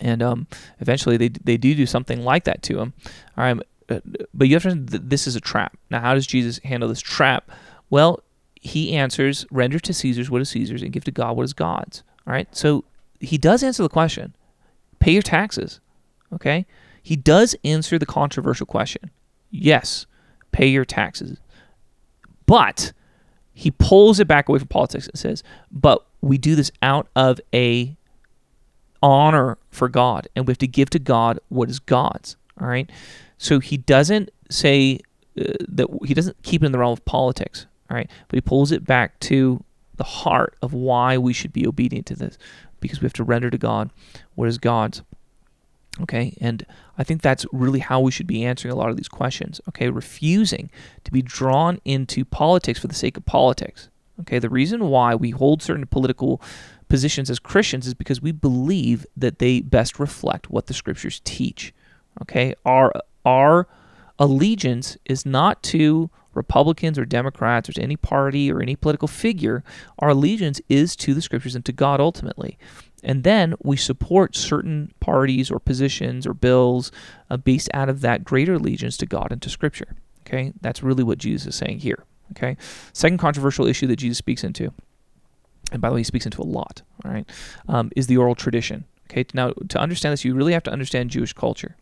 And 0.00 0.22
um, 0.22 0.46
eventually 0.80 1.16
they, 1.16 1.28
they 1.28 1.56
do 1.56 1.74
do 1.74 1.86
something 1.86 2.24
like 2.24 2.44
that 2.44 2.62
to 2.64 2.80
him, 2.80 2.94
all 3.36 3.44
right? 3.44 3.58
Uh, 3.88 4.00
but 4.32 4.48
you 4.48 4.54
have 4.54 4.62
to 4.62 4.70
understand 4.70 5.10
this 5.10 5.26
is 5.26 5.36
a 5.36 5.40
trap. 5.40 5.76
Now, 5.90 6.00
how 6.00 6.14
does 6.14 6.26
Jesus 6.26 6.58
handle 6.64 6.88
this 6.88 7.00
trap? 7.00 7.50
Well, 7.90 8.20
he 8.54 8.96
answers, 8.96 9.46
render 9.50 9.78
to 9.78 9.92
Caesar's 9.92 10.30
what 10.30 10.40
is 10.40 10.48
Caesar's 10.50 10.82
and 10.82 10.92
give 10.92 11.04
to 11.04 11.10
God 11.10 11.36
what 11.36 11.44
is 11.44 11.52
God's. 11.52 12.02
All 12.26 12.32
right. 12.32 12.48
So 12.56 12.84
he 13.20 13.38
does 13.38 13.62
answer 13.62 13.82
the 13.82 13.88
question 13.88 14.34
pay 15.00 15.12
your 15.12 15.22
taxes. 15.22 15.80
Okay. 16.32 16.66
He 17.02 17.16
does 17.16 17.54
answer 17.62 17.98
the 17.98 18.06
controversial 18.06 18.66
question. 18.66 19.10
Yes, 19.50 20.06
pay 20.52 20.66
your 20.66 20.86
taxes. 20.86 21.38
But 22.46 22.92
he 23.52 23.70
pulls 23.70 24.18
it 24.18 24.26
back 24.26 24.48
away 24.48 24.58
from 24.58 24.68
politics 24.68 25.06
and 25.06 25.18
says, 25.18 25.42
but 25.70 26.04
we 26.22 26.38
do 26.38 26.56
this 26.56 26.72
out 26.82 27.08
of 27.14 27.40
a 27.52 27.96
honor 29.02 29.58
for 29.70 29.88
God 29.88 30.28
and 30.34 30.46
we 30.46 30.52
have 30.52 30.58
to 30.58 30.66
give 30.66 30.88
to 30.90 30.98
God 30.98 31.38
what 31.50 31.68
is 31.68 31.78
God's. 31.78 32.36
All 32.60 32.66
right. 32.66 32.90
So 33.38 33.60
he 33.60 33.76
doesn't 33.76 34.30
say 34.50 35.00
uh, 35.38 35.52
that 35.68 35.88
he 36.04 36.14
doesn't 36.14 36.42
keep 36.42 36.62
it 36.62 36.66
in 36.66 36.72
the 36.72 36.78
realm 36.78 36.92
of 36.92 37.04
politics. 37.04 37.66
All 37.90 37.96
right. 37.96 38.10
But 38.28 38.36
he 38.36 38.40
pulls 38.40 38.72
it 38.72 38.84
back 38.84 39.18
to 39.20 39.62
the 39.96 40.04
heart 40.04 40.56
of 40.62 40.72
why 40.72 41.18
we 41.18 41.32
should 41.32 41.52
be 41.52 41.66
obedient 41.66 42.06
to 42.06 42.16
this 42.16 42.38
because 42.80 43.00
we 43.00 43.06
have 43.06 43.12
to 43.14 43.24
render 43.24 43.50
to 43.50 43.58
God 43.58 43.90
what 44.34 44.48
is 44.48 44.58
God's. 44.58 45.02
Okay, 46.00 46.36
and 46.40 46.66
I 46.98 47.04
think 47.04 47.22
that's 47.22 47.46
really 47.52 47.78
how 47.78 48.00
we 48.00 48.10
should 48.10 48.26
be 48.26 48.44
answering 48.44 48.72
a 48.72 48.76
lot 48.76 48.90
of 48.90 48.96
these 48.96 49.08
questions. 49.08 49.60
Okay, 49.68 49.88
refusing 49.90 50.70
to 51.04 51.12
be 51.12 51.22
drawn 51.22 51.80
into 51.84 52.24
politics 52.24 52.80
for 52.80 52.88
the 52.88 52.94
sake 52.94 53.16
of 53.16 53.24
politics. 53.24 53.88
Okay, 54.20 54.40
the 54.40 54.48
reason 54.48 54.88
why 54.88 55.14
we 55.14 55.30
hold 55.30 55.62
certain 55.62 55.86
political 55.86 56.42
positions 56.88 57.30
as 57.30 57.38
Christians 57.38 57.86
is 57.86 57.94
because 57.94 58.20
we 58.20 58.32
believe 58.32 59.06
that 59.16 59.38
they 59.38 59.60
best 59.60 60.00
reflect 60.00 60.50
what 60.50 60.66
the 60.66 60.74
scriptures 60.74 61.20
teach. 61.24 61.72
Okay, 62.22 62.54
our 62.64 62.92
our 63.24 63.66
allegiance 64.18 64.96
is 65.04 65.26
not 65.26 65.62
to 65.64 66.10
Republicans 66.34 66.98
or 66.98 67.04
Democrats 67.04 67.68
or 67.68 67.72
to 67.72 67.82
any 67.82 67.96
party 67.96 68.52
or 68.52 68.60
any 68.60 68.76
political 68.76 69.08
figure, 69.08 69.62
our 69.98 70.10
allegiance 70.10 70.60
is 70.68 70.96
to 70.96 71.14
the 71.14 71.22
scriptures 71.22 71.54
and 71.54 71.64
to 71.64 71.72
God 71.72 72.00
ultimately. 72.00 72.58
And 73.02 73.22
then 73.22 73.54
we 73.62 73.76
support 73.76 74.34
certain 74.34 74.92
parties 75.00 75.50
or 75.50 75.58
positions 75.60 76.26
or 76.26 76.34
bills 76.34 76.90
uh, 77.30 77.36
based 77.36 77.68
out 77.74 77.88
of 77.88 78.00
that 78.00 78.24
greater 78.24 78.54
allegiance 78.54 78.96
to 78.98 79.06
God 79.06 79.28
and 79.30 79.42
to 79.42 79.50
scripture. 79.50 79.96
Okay, 80.26 80.52
that's 80.60 80.82
really 80.82 81.04
what 81.04 81.18
Jesus 81.18 81.48
is 81.48 81.54
saying 81.54 81.80
here. 81.80 82.04
Okay, 82.30 82.56
second 82.94 83.18
controversial 83.18 83.66
issue 83.66 83.86
that 83.88 83.96
Jesus 83.96 84.16
speaks 84.16 84.42
into, 84.42 84.72
and 85.70 85.82
by 85.82 85.90
the 85.90 85.94
way, 85.94 86.00
he 86.00 86.04
speaks 86.04 86.24
into 86.24 86.40
a 86.40 86.44
lot. 86.44 86.80
All 87.04 87.12
right, 87.12 87.28
um, 87.68 87.90
is 87.94 88.06
the 88.06 88.16
oral 88.16 88.34
tradition. 88.34 88.86
Okay, 89.10 89.26
now 89.34 89.52
to 89.68 89.78
understand 89.78 90.14
this, 90.14 90.24
you 90.24 90.34
really 90.34 90.54
have 90.54 90.62
to 90.62 90.72
understand 90.72 91.10
Jewish 91.10 91.34
culture. 91.34 91.76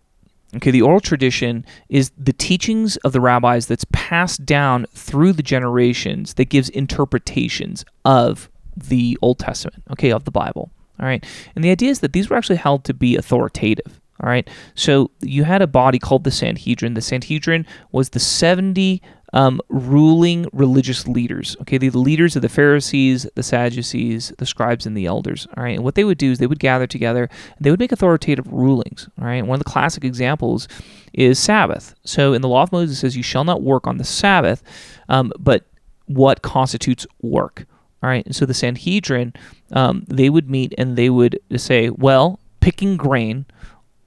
Okay, 0.56 0.70
the 0.70 0.82
oral 0.82 1.00
tradition 1.00 1.64
is 1.88 2.12
the 2.18 2.32
teachings 2.32 2.96
of 2.98 3.12
the 3.12 3.20
rabbis 3.20 3.66
that's 3.66 3.86
passed 3.92 4.44
down 4.44 4.86
through 4.92 5.32
the 5.32 5.42
generations 5.42 6.34
that 6.34 6.50
gives 6.50 6.68
interpretations 6.68 7.84
of 8.04 8.50
the 8.76 9.18
Old 9.22 9.38
Testament, 9.38 9.82
okay, 9.90 10.12
of 10.12 10.24
the 10.24 10.30
Bible. 10.30 10.70
All 11.00 11.06
right. 11.06 11.24
And 11.54 11.64
the 11.64 11.70
idea 11.70 11.90
is 11.90 12.00
that 12.00 12.12
these 12.12 12.28
were 12.28 12.36
actually 12.36 12.56
held 12.56 12.84
to 12.84 12.94
be 12.94 13.16
authoritative. 13.16 14.00
All 14.22 14.28
right. 14.28 14.48
So 14.74 15.10
you 15.20 15.44
had 15.44 15.62
a 15.62 15.66
body 15.66 15.98
called 15.98 16.24
the 16.24 16.30
Sanhedrin. 16.30 16.94
The 16.94 17.00
Sanhedrin 17.00 17.66
was 17.90 18.10
the 18.10 18.20
70 18.20 19.02
um, 19.32 19.60
ruling 19.68 20.46
religious 20.52 21.06
leaders. 21.08 21.56
Okay, 21.62 21.78
the 21.78 21.90
leaders 21.90 22.36
of 22.36 22.42
the 22.42 22.48
Pharisees, 22.48 23.26
the 23.34 23.42
Sadducees, 23.42 24.32
the 24.38 24.46
scribes, 24.46 24.86
and 24.86 24.96
the 24.96 25.06
elders. 25.06 25.46
All 25.56 25.64
right, 25.64 25.74
and 25.74 25.84
what 25.84 25.94
they 25.94 26.04
would 26.04 26.18
do 26.18 26.30
is 26.30 26.38
they 26.38 26.46
would 26.46 26.58
gather 26.58 26.86
together 26.86 27.28
and 27.56 27.64
they 27.64 27.70
would 27.70 27.80
make 27.80 27.92
authoritative 27.92 28.46
rulings. 28.52 29.08
All 29.18 29.26
right, 29.26 29.46
one 29.46 29.56
of 29.56 29.64
the 29.64 29.70
classic 29.70 30.04
examples 30.04 30.68
is 31.12 31.38
Sabbath. 31.38 31.94
So 32.04 32.32
in 32.32 32.42
the 32.42 32.48
law 32.48 32.62
of 32.62 32.72
Moses 32.72 32.98
it 32.98 33.00
says, 33.00 33.16
"You 33.16 33.22
shall 33.22 33.44
not 33.44 33.62
work 33.62 33.86
on 33.86 33.98
the 33.98 34.04
Sabbath," 34.04 34.62
um, 35.08 35.32
but 35.38 35.64
what 36.06 36.42
constitutes 36.42 37.06
work? 37.22 37.66
All 38.02 38.10
right, 38.10 38.26
and 38.26 38.34
so 38.34 38.44
the 38.44 38.54
Sanhedrin, 38.54 39.32
um, 39.72 40.04
they 40.08 40.28
would 40.28 40.50
meet 40.50 40.74
and 40.76 40.96
they 40.96 41.08
would 41.08 41.38
say, 41.56 41.88
"Well, 41.88 42.38
picking 42.60 42.96
grain 42.96 43.46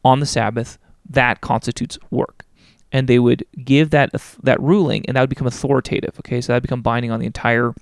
on 0.03 0.19
the 0.19 0.25
Sabbath 0.25 0.77
that 1.09 1.41
constitutes 1.41 1.97
work." 2.11 2.44
And 2.91 3.07
they 3.07 3.19
would 3.19 3.45
give 3.63 3.89
that 3.91 4.11
that 4.43 4.59
ruling, 4.61 5.05
and 5.07 5.15
that 5.15 5.21
would 5.21 5.29
become 5.29 5.47
authoritative. 5.47 6.17
Okay, 6.19 6.41
so 6.41 6.53
that 6.53 6.57
would 6.57 6.63
become 6.63 6.81
binding 6.81 7.11
on 7.11 7.19
the 7.19 7.25
entire 7.25 7.73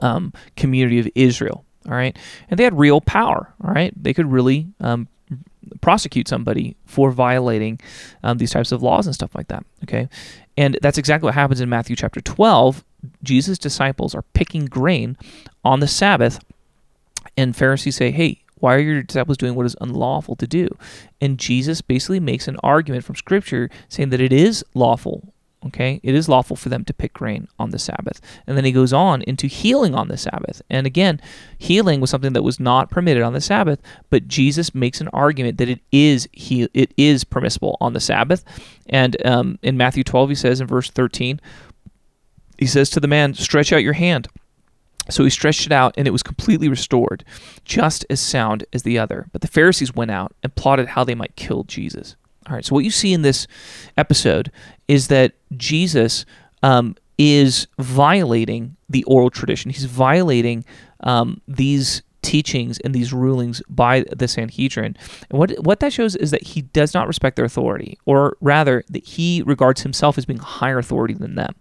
um, 0.00 0.32
community 0.56 0.98
of 0.98 1.08
Israel. 1.14 1.64
All 1.86 1.94
right, 1.94 2.16
and 2.50 2.58
they 2.58 2.64
had 2.64 2.78
real 2.78 3.00
power. 3.00 3.52
All 3.64 3.72
right, 3.72 3.92
they 4.00 4.12
could 4.12 4.30
really 4.30 4.68
um, 4.80 5.08
prosecute 5.80 6.28
somebody 6.28 6.76
for 6.84 7.10
violating 7.10 7.80
um, 8.22 8.38
these 8.38 8.50
types 8.50 8.72
of 8.72 8.82
laws 8.82 9.06
and 9.06 9.14
stuff 9.14 9.34
like 9.34 9.48
that. 9.48 9.64
Okay, 9.84 10.08
and 10.56 10.78
that's 10.82 10.98
exactly 10.98 11.26
what 11.26 11.34
happens 11.34 11.60
in 11.60 11.68
Matthew 11.68 11.96
chapter 11.96 12.20
12. 12.20 12.84
Jesus' 13.22 13.58
disciples 13.58 14.14
are 14.14 14.22
picking 14.34 14.66
grain 14.66 15.16
on 15.64 15.80
the 15.80 15.88
Sabbath, 15.88 16.40
and 17.36 17.54
Pharisees 17.56 17.96
say, 17.96 18.10
"Hey, 18.10 18.42
why 18.58 18.74
are 18.74 18.80
your 18.80 19.02
disciples 19.02 19.36
doing 19.36 19.54
what 19.54 19.66
is 19.66 19.76
unlawful 19.80 20.36
to 20.36 20.46
do? 20.46 20.68
And 21.20 21.38
Jesus 21.38 21.82
basically 21.82 22.20
makes 22.20 22.48
an 22.48 22.56
argument 22.62 23.04
from 23.04 23.16
Scripture 23.16 23.70
saying 23.88 24.10
that 24.10 24.20
it 24.20 24.32
is 24.32 24.64
lawful. 24.74 25.32
Okay, 25.64 26.00
it 26.04 26.14
is 26.14 26.28
lawful 26.28 26.54
for 26.54 26.68
them 26.68 26.84
to 26.84 26.94
pick 26.94 27.12
grain 27.12 27.48
on 27.58 27.70
the 27.70 27.78
Sabbath. 27.78 28.20
And 28.46 28.56
then 28.56 28.64
he 28.64 28.70
goes 28.70 28.92
on 28.92 29.22
into 29.22 29.48
healing 29.48 29.96
on 29.96 30.06
the 30.06 30.16
Sabbath. 30.16 30.62
And 30.70 30.86
again, 30.86 31.20
healing 31.58 32.00
was 32.00 32.08
something 32.08 32.34
that 32.34 32.44
was 32.44 32.60
not 32.60 32.90
permitted 32.90 33.22
on 33.22 33.32
the 33.32 33.40
Sabbath, 33.40 33.80
but 34.08 34.28
Jesus 34.28 34.74
makes 34.76 35.00
an 35.00 35.08
argument 35.08 35.58
that 35.58 35.68
it 35.68 35.80
is 35.90 36.28
he, 36.30 36.68
it 36.72 36.92
is 36.96 37.24
permissible 37.24 37.76
on 37.80 37.94
the 37.94 38.00
Sabbath. 38.00 38.44
And 38.88 39.16
um, 39.26 39.58
in 39.62 39.76
Matthew 39.76 40.04
12, 40.04 40.28
he 40.28 40.34
says 40.36 40.60
in 40.60 40.68
verse 40.68 40.90
13, 40.90 41.40
he 42.58 42.66
says 42.66 42.88
to 42.90 43.00
the 43.00 43.08
man, 43.08 43.34
Stretch 43.34 43.72
out 43.72 43.82
your 43.82 43.94
hand. 43.94 44.28
So 45.10 45.24
he 45.24 45.30
stretched 45.30 45.66
it 45.66 45.72
out, 45.72 45.94
and 45.96 46.06
it 46.06 46.12
was 46.12 46.22
completely 46.22 46.68
restored, 46.68 47.24
just 47.64 48.04
as 48.10 48.20
sound 48.20 48.64
as 48.72 48.82
the 48.82 48.98
other. 48.98 49.28
But 49.32 49.40
the 49.40 49.48
Pharisees 49.48 49.94
went 49.94 50.10
out 50.10 50.34
and 50.42 50.54
plotted 50.54 50.88
how 50.88 51.04
they 51.04 51.14
might 51.14 51.36
kill 51.36 51.64
Jesus. 51.64 52.16
All 52.48 52.54
right, 52.54 52.64
so 52.64 52.74
what 52.74 52.84
you 52.84 52.90
see 52.90 53.12
in 53.12 53.22
this 53.22 53.46
episode 53.96 54.52
is 54.86 55.08
that 55.08 55.32
Jesus 55.56 56.24
um, 56.62 56.96
is 57.18 57.66
violating 57.78 58.76
the 58.88 59.04
oral 59.04 59.30
tradition. 59.30 59.70
He's 59.70 59.84
violating 59.84 60.64
um, 61.00 61.40
these 61.48 62.02
teachings 62.22 62.80
and 62.80 62.92
these 62.92 63.12
rulings 63.12 63.62
by 63.68 64.04
the 64.14 64.26
Sanhedrin. 64.26 64.96
And 65.30 65.38
what 65.38 65.52
what 65.64 65.80
that 65.80 65.92
shows 65.92 66.16
is 66.16 66.32
that 66.32 66.42
he 66.42 66.62
does 66.62 66.92
not 66.92 67.06
respect 67.06 67.36
their 67.36 67.44
authority, 67.44 67.98
or 68.04 68.36
rather, 68.40 68.84
that 68.90 69.06
he 69.06 69.42
regards 69.46 69.82
himself 69.82 70.18
as 70.18 70.24
being 70.24 70.40
higher 70.40 70.78
authority 70.78 71.14
than 71.14 71.36
them. 71.36 71.54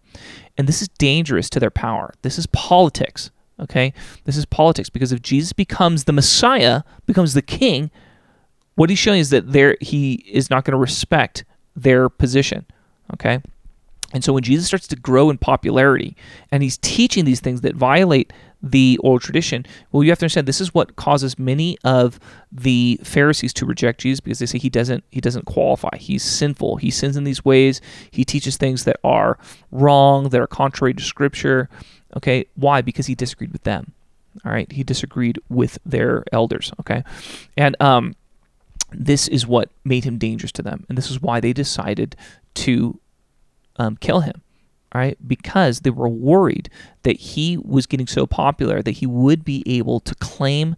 And 0.58 0.68
this 0.68 0.82
is 0.82 0.88
dangerous 0.88 1.50
to 1.52 1.60
their 1.60 1.70
power. 1.70 2.14
This 2.24 2.40
is 2.40 2.48
politics. 2.48 3.32
Okay? 3.60 3.94
This 4.26 4.38
is 4.38 4.46
politics 4.46 4.90
because 4.90 5.12
if 5.12 5.22
Jesus 5.22 5.54
becomes 5.54 6.04
the 6.04 6.14
Messiah, 6.14 6.84
becomes 7.06 7.34
the 7.34 7.42
king, 7.42 7.92
what 8.76 8.90
he's 8.90 9.00
showing 9.00 9.20
is 9.20 9.30
that 9.30 9.52
there 9.52 9.78
he 9.82 10.16
is 10.28 10.50
not 10.50 10.66
going 10.66 10.74
to 10.74 10.78
respect 10.78 11.46
their 11.76 12.10
position. 12.10 12.66
Okay? 13.14 13.42
And 14.14 14.24
so 14.24 14.34
when 14.34 14.44
Jesus 14.44 14.68
starts 14.68 14.88
to 14.88 14.96
grow 14.96 15.30
in 15.30 15.38
popularity 15.38 16.16
and 16.52 16.64
he's 16.64 16.78
teaching 16.78 17.26
these 17.26 17.40
things 17.40 17.62
that 17.62 17.76
violate 17.76 18.32
the 18.62 19.00
old 19.04 19.22
tradition, 19.22 19.66
well, 19.92 20.04
you 20.04 20.10
have 20.10 20.20
to 20.20 20.26
understand 20.26 20.48
this 20.48 20.62
is 20.62 20.74
what 20.74 20.96
causes 20.96 21.38
many 21.38 21.78
of 21.84 22.20
the 22.52 23.00
Pharisees 23.04 23.54
to 23.54 23.66
reject 23.66 24.00
Jesus 24.00 24.20
because 24.20 24.40
they 24.40 24.46
say 24.46 24.58
he 24.58 24.70
doesn't 24.70 25.04
he 25.12 25.22
doesn't 25.22 25.46
qualify. 25.46 25.98
He's 25.98 26.24
sinful. 26.24 26.78
He 26.78 26.92
sins 26.92 27.18
in 27.18 27.26
these 27.26 27.44
ways. 27.44 27.82
He 28.12 28.24
teaches 28.24 28.58
things 28.58 28.86
that 28.86 29.00
are 29.04 29.38
wrong, 29.72 30.30
that 30.30 30.42
are 30.42 30.48
contrary 30.48 30.94
to 30.94 31.04
Scripture. 31.04 31.70
Okay, 32.16 32.46
why? 32.56 32.82
Because 32.82 33.08
he 33.08 33.16
disagreed 33.16 33.52
with 33.52 33.64
them. 33.64 33.94
All 34.44 34.52
right, 34.52 34.70
he 34.72 34.84
disagreed 34.84 35.40
with 35.50 35.80
their 35.86 36.24
elders. 36.32 36.72
Okay, 36.80 37.04
and 37.56 37.76
um, 37.82 38.16
this 38.92 39.28
is 39.28 39.48
what 39.48 39.70
made 39.84 40.04
him 40.04 40.18
dangerous 40.18 40.52
to 40.54 40.62
them, 40.62 40.86
and 40.90 40.98
this 40.98 41.10
is 41.10 41.22
why 41.22 41.40
they 41.40 41.54
decided 41.54 42.16
to 42.56 43.00
um, 43.78 43.98
kill 43.98 44.22
him. 44.22 44.42
All 44.94 45.02
right, 45.02 45.18
because 45.28 45.82
they 45.82 45.90
were 45.90 46.08
worried 46.08 46.70
that 47.04 47.18
he 47.18 47.58
was 47.58 47.86
getting 47.86 48.08
so 48.08 48.26
popular 48.26 48.82
that 48.82 48.92
he 48.92 49.06
would 49.06 49.44
be 49.44 49.64
able 49.66 50.00
to 50.02 50.16
claim 50.16 50.76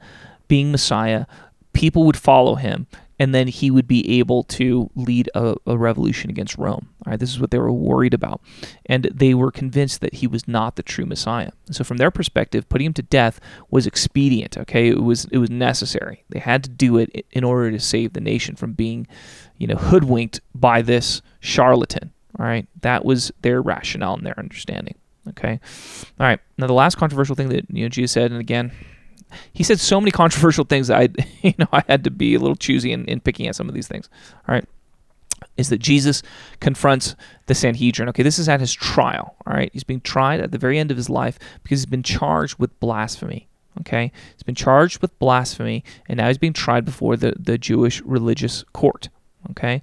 being 0.47 0.71
Messiah. 0.71 1.26
People 1.73 2.04
would 2.06 2.17
follow 2.17 2.56
him, 2.56 2.88
and 3.19 3.34
then 3.34 3.47
he 3.47 3.71
would 3.71 3.88
be 3.88 4.19
able 4.19 4.43
to 4.43 4.89
lead 4.95 5.30
a, 5.34 5.56
a, 5.65 5.77
revolution 5.77 6.30
against 6.30 6.58
Rome. 6.58 6.89
All 7.06 7.12
right, 7.12 7.19
this 7.19 7.30
is 7.30 7.39
what 7.39 7.51
they 7.51 7.58
were 7.58 7.71
worried 7.71 8.13
about, 8.13 8.41
and 8.86 9.06
they 9.06 9.34
were 9.34 9.51
convinced 9.51 10.01
that 10.01 10.15
he 10.15 10.27
was 10.27 10.47
not 10.47 10.75
the 10.75 10.84
true 10.84 11.06
Messiah. 11.06 11.51
So, 11.71 11.84
from 11.84 11.97
their 11.97 12.12
perspective, 12.12 12.69
putting 12.69 12.88
him 12.88 12.93
to 12.93 13.01
death 13.01 13.39
was 13.69 13.88
expedient. 13.88 14.58
Okay, 14.58 14.89
it 14.89 15.03
was 15.03 15.25
it 15.25 15.38
was 15.38 15.49
necessary. 15.49 16.23
They 16.30 16.39
had 16.39 16.63
to 16.63 16.69
do 16.69 16.97
it 16.97 17.25
in 17.32 17.43
order 17.43 17.71
to 17.71 17.80
save 17.80 18.13
the 18.13 18.21
nation 18.21 18.56
from 18.56 18.73
being, 18.73 19.08
you 19.58 19.67
know, 19.67 19.75
hoodwinked 19.75 20.41
by 20.53 20.82
this 20.82 21.21
charlatan. 21.39 22.12
All 22.39 22.45
right, 22.45 22.67
that 22.82 23.03
was 23.03 23.32
their 23.41 23.62
rationale 23.62 24.15
and 24.15 24.25
their 24.25 24.39
understanding. 24.39 24.95
Okay, 25.30 25.60
all 26.19 26.25
right. 26.25 26.39
Now, 26.58 26.67
the 26.67 26.73
last 26.73 26.95
controversial 26.95 27.36
thing 27.36 27.49
that 27.49 27.65
you 27.69 27.84
know 27.84 27.89
Jesus 27.89 28.12
said, 28.12 28.32
and 28.32 28.39
again, 28.39 28.71
he 29.53 29.63
said 29.63 29.79
so 29.79 29.99
many 29.99 30.11
controversial 30.11 30.65
things 30.65 30.87
that 30.87 30.97
I, 30.97 31.09
you 31.41 31.53
know, 31.57 31.67
I 31.71 31.83
had 31.87 32.03
to 32.05 32.11
be 32.11 32.35
a 32.35 32.39
little 32.39 32.55
choosy 32.55 32.91
in, 32.91 33.05
in 33.05 33.19
picking 33.19 33.47
at 33.47 33.55
some 33.55 33.69
of 33.69 33.75
these 33.75 33.87
things. 33.87 34.09
All 34.47 34.55
right, 34.55 34.65
is 35.57 35.69
that 35.69 35.79
Jesus 35.79 36.23
confronts 36.59 37.15
the 37.47 37.55
Sanhedrin. 37.55 38.09
Okay, 38.09 38.23
this 38.23 38.39
is 38.39 38.49
at 38.49 38.59
his 38.59 38.73
trial. 38.73 39.35
All 39.45 39.53
right, 39.53 39.69
he's 39.73 39.83
being 39.83 40.01
tried 40.01 40.39
at 40.39 40.51
the 40.51 40.57
very 40.57 40.79
end 40.79 40.91
of 40.91 40.97
his 40.97 41.09
life 41.09 41.37
because 41.63 41.79
he's 41.79 41.85
been 41.85 42.03
charged 42.03 42.59
with 42.59 42.79
blasphemy. 42.79 43.47
Okay, 43.81 44.11
he's 44.33 44.43
been 44.43 44.55
charged 44.55 45.01
with 45.01 45.17
blasphemy, 45.19 45.83
and 46.07 46.17
now 46.17 46.27
he's 46.27 46.39
being 46.39 46.53
tried 46.53 46.83
before 46.83 47.15
the, 47.15 47.33
the 47.37 47.57
Jewish 47.57 48.01
religious 48.01 48.63
court. 48.73 49.09
Okay, 49.51 49.81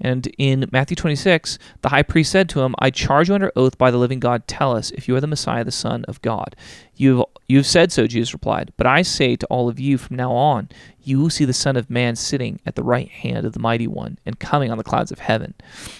and 0.00 0.26
in 0.38 0.68
Matthew 0.72 0.96
26, 0.96 1.58
the 1.82 1.90
high 1.90 2.02
priest 2.02 2.32
said 2.32 2.48
to 2.50 2.62
him, 2.62 2.74
I 2.78 2.90
charge 2.90 3.28
you 3.28 3.34
under 3.34 3.52
oath 3.54 3.78
by 3.78 3.90
the 3.90 3.98
living 3.98 4.18
God, 4.18 4.48
tell 4.48 4.74
us 4.76 4.90
if 4.92 5.06
you 5.06 5.14
are 5.14 5.20
the 5.20 5.26
Messiah, 5.26 5.62
the 5.62 5.70
Son 5.70 6.04
of 6.06 6.20
God. 6.22 6.56
You've, 6.96 7.24
you've 7.46 7.66
said 7.66 7.92
so, 7.92 8.06
Jesus 8.06 8.32
replied. 8.32 8.72
But 8.76 8.86
I 8.86 9.02
say 9.02 9.36
to 9.36 9.46
all 9.46 9.68
of 9.68 9.80
you 9.80 9.98
from 9.98 10.16
now 10.16 10.32
on, 10.32 10.68
you 11.02 11.20
will 11.20 11.30
see 11.30 11.44
the 11.44 11.52
Son 11.52 11.76
of 11.76 11.90
Man 11.90 12.16
sitting 12.16 12.60
at 12.64 12.74
the 12.74 12.82
right 12.82 13.08
hand 13.08 13.44
of 13.44 13.52
the 13.52 13.60
Mighty 13.60 13.86
One 13.86 14.18
and 14.24 14.38
coming 14.38 14.70
on 14.70 14.78
the 14.78 14.84
clouds 14.84 15.12
of 15.12 15.18
heaven. 15.18 15.54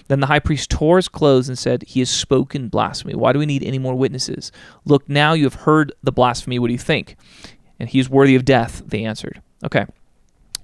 Then 0.09 0.21
the 0.21 0.27
high 0.27 0.39
priest 0.39 0.71
tore 0.71 0.97
his 0.97 1.09
clothes 1.09 1.49
and 1.49 1.59
said, 1.59 1.83
He 1.85 2.01
has 2.01 2.11
spoken 2.11 2.69
blasphemy. 2.69 3.15
Why 3.15 3.33
do 3.33 3.39
we 3.39 3.47
need 3.47 3.63
any 3.63 3.79
more 3.79 3.95
witnesses? 3.95 4.53
Look, 4.85 5.09
now 5.09 5.33
you 5.33 5.45
have 5.45 5.55
heard 5.55 5.93
the 6.03 6.13
blasphemy. 6.13 6.59
What 6.59 6.69
do 6.69 6.73
you 6.73 6.79
think? 6.79 7.17
And 7.79 7.89
he 7.89 7.99
is 7.99 8.09
worthy 8.09 8.35
of 8.35 8.45
death, 8.45 8.83
they 8.87 9.05
answered. 9.05 9.43
Okay. 9.65 9.85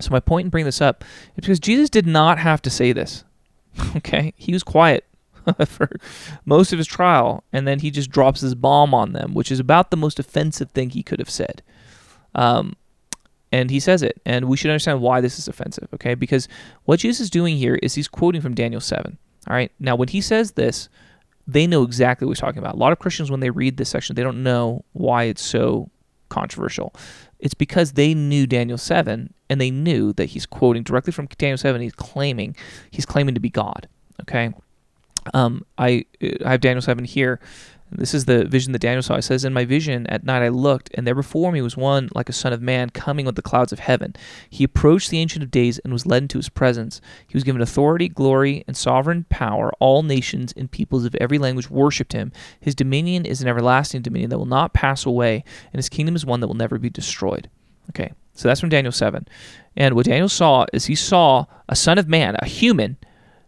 So 0.01 0.11
my 0.11 0.21
point 0.21 0.47
in 0.47 0.51
bringing 0.51 0.65
this 0.65 0.81
up 0.81 1.05
is 1.37 1.43
because 1.43 1.61
Jesus 1.61 1.91
did 1.91 2.07
not 2.07 2.39
have 2.39 2.63
to 2.63 2.71
say 2.71 2.93
this. 2.93 3.25
Okay, 3.97 4.35
he 4.37 4.53
was 4.53 4.63
quiet 4.63 5.05
for 5.67 5.91
most 6.45 6.73
of 6.73 6.79
his 6.79 6.87
trial, 6.87 7.45
and 7.53 7.67
then 7.67 7.81
he 7.81 7.91
just 7.91 8.11
drops 8.11 8.41
his 8.41 8.55
bomb 8.55 8.95
on 8.95 9.13
them, 9.13 9.35
which 9.35 9.51
is 9.51 9.61
about 9.61 9.91
the 9.91 9.97
most 9.97 10.19
offensive 10.19 10.71
thing 10.71 10.91
he 10.91 11.03
could 11.03 11.19
have 11.19 11.31
said. 11.31 11.63
Um, 12.35 12.77
and 13.53 13.71
he 13.71 13.81
says 13.81 14.03
it, 14.03 14.21
and 14.25 14.47
we 14.47 14.57
should 14.57 14.71
understand 14.71 15.01
why 15.01 15.21
this 15.21 15.39
is 15.39 15.49
offensive. 15.49 15.89
Okay, 15.95 16.15
because 16.15 16.49
what 16.85 17.01
Jesus 17.01 17.21
is 17.21 17.31
doing 17.31 17.57
here 17.57 17.77
is 17.83 17.95
he's 17.95 18.09
quoting 18.09 18.41
from 18.41 18.55
Daniel 18.55 18.81
seven. 18.81 19.19
All 19.49 19.55
right, 19.55 19.73
now 19.81 19.97
when 19.97 20.09
he 20.09 20.21
says 20.21 20.53
this, 20.53 20.89
they 21.47 21.67
know 21.67 21.83
exactly 21.83 22.27
what 22.27 22.37
he's 22.37 22.41
talking 22.41 22.59
about. 22.59 22.75
A 22.75 22.79
lot 22.79 22.93
of 22.93 22.99
Christians, 22.99 23.31
when 23.31 23.41
they 23.41 23.51
read 23.51 23.77
this 23.77 23.89
section, 23.89 24.15
they 24.15 24.23
don't 24.23 24.43
know 24.43 24.85
why 24.93 25.25
it's 25.25 25.43
so 25.43 25.91
controversial. 26.29 26.95
It's 27.41 27.55
because 27.55 27.93
they 27.93 28.15
knew 28.15 28.47
Daniel 28.47 28.79
7 28.79 29.35
and 29.49 29.61
they 29.61 29.71
knew 29.71 30.13
that 30.15 30.27
he's 30.27 30.47
quoting 30.47 30.83
directly 30.83 31.13
from 31.13 31.27
Daniel 31.27 31.59
7. 31.59 31.81
He's 31.81 31.93
claiming 31.93 32.55
he's 32.91 33.07
claiming 33.07 33.35
to 33.35 33.41
be 33.41 33.51
God. 33.51 33.89
Okay. 34.23 34.53
Um, 35.35 35.65
I 35.79 36.05
I 36.45 36.53
have 36.53 36.61
Daniel 36.61 36.83
7 36.83 37.05
here. 37.05 37.41
This 37.93 38.15
is 38.15 38.25
the 38.25 38.45
vision 38.45 38.73
that 38.73 38.79
Daniel 38.79 39.03
saw. 39.03 39.17
It 39.17 39.23
says, 39.23 39.45
In 39.45 39.53
my 39.53 39.65
vision 39.65 40.07
at 40.07 40.23
night 40.25 40.43
I 40.43 40.49
looked, 40.49 40.91
and 40.95 41.07
there 41.07 41.15
before 41.15 41.51
me 41.51 41.61
was 41.61 41.77
one 41.77 42.09
like 42.15 42.29
a 42.29 42.33
son 42.33 42.53
of 42.53 42.63
man 42.63 42.91
coming 42.91 43.27
with 43.27 43.35
the 43.35 43.43
clouds 43.43 43.73
of 43.73 43.81
heaven. 43.81 44.15
He 44.49 44.63
approached 44.63 45.11
the 45.11 45.19
Ancient 45.19 45.43
of 45.43 45.51
Days 45.51 45.79
and 45.81 45.93
was 45.93 46.07
led 46.07 46.23
into 46.23 46.39
his 46.39 46.49
presence. 46.49 47.01
He 47.27 47.37
was 47.37 47.43
given 47.43 47.61
authority, 47.61 48.09
glory, 48.09 48.65
and 48.69 48.77
sovereign 48.77 49.27
power. 49.29 49.73
All 49.81 50.03
nations 50.05 50.55
and 50.57 50.71
peoples 50.71 51.05
of 51.05 51.17
every 51.17 51.39
language 51.39 51.69
worshipped 51.69 52.13
him. 52.13 52.31
His 52.61 52.77
dominion 52.77 53.27
is 53.27 53.43
an 53.43 53.49
everlasting 53.49 54.03
dominion 54.03 54.31
that 54.31 54.39
will 54.39 54.47
not 54.47 54.73
pass 54.73 55.05
away, 55.05 55.43
and 55.73 55.79
his 55.79 55.89
kingdom 55.89 56.15
is 56.15 56.25
one 56.25 56.39
that 56.41 56.47
will 56.47 56.55
never 56.55 56.79
be 56.79 56.91
destroyed. 56.91 57.51
Okay, 57.91 58.13
so 58.35 58.47
that's 58.47 58.61
from 58.61 58.69
Daniel 58.69 58.93
7. 58.93 59.27
And 59.77 59.97
what 59.97 60.07
Daniel 60.07 60.29
saw 60.29 60.67
is 60.73 60.87
he 60.87 60.95
saw 60.95 61.47
a 61.69 61.75
son 61.75 61.99
of 61.99 62.09
man, 62.09 62.37
a 62.39 62.47
human, 62.47 62.99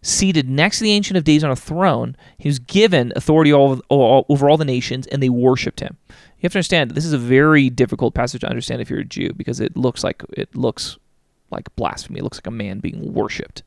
seated 0.03 0.49
next 0.49 0.79
to 0.79 0.85
the 0.85 0.93
Ancient 0.93 1.17
of 1.17 1.25
Days 1.25 1.45
on 1.45 1.51
a 1.51 1.57
throne. 1.57 2.17
He 2.37 2.49
was 2.49 2.59
given 2.59 3.13
authority 3.17 3.53
over, 3.53 3.81
over 3.89 4.51
all 4.51 4.57
the 4.57 4.65
nations, 4.65 5.07
and 5.07 5.23
they 5.23 5.29
worshipped 5.29 5.81
him. 5.81 5.97
You 6.09 6.47
have 6.47 6.53
to 6.53 6.59
understand 6.59 6.91
this 6.91 7.05
is 7.05 7.13
a 7.13 7.19
very 7.19 7.71
difficult 7.71 8.15
passage 8.15 8.41
to 8.41 8.49
understand 8.49 8.83
if 8.83 8.91
you're 8.91 9.01
a 9.01 9.05
Jew 9.05 9.33
because 9.33 9.61
it 9.61 9.77
looks 9.77 10.03
like 10.03 10.25
it 10.33 10.55
looks 10.57 10.99
like 11.51 11.75
blasphemy. 11.77 12.19
It 12.19 12.25
looks 12.25 12.39
like 12.39 12.49
a 12.49 12.51
man 12.51 12.81
being 12.81 13.13
worshipped, 13.13 13.63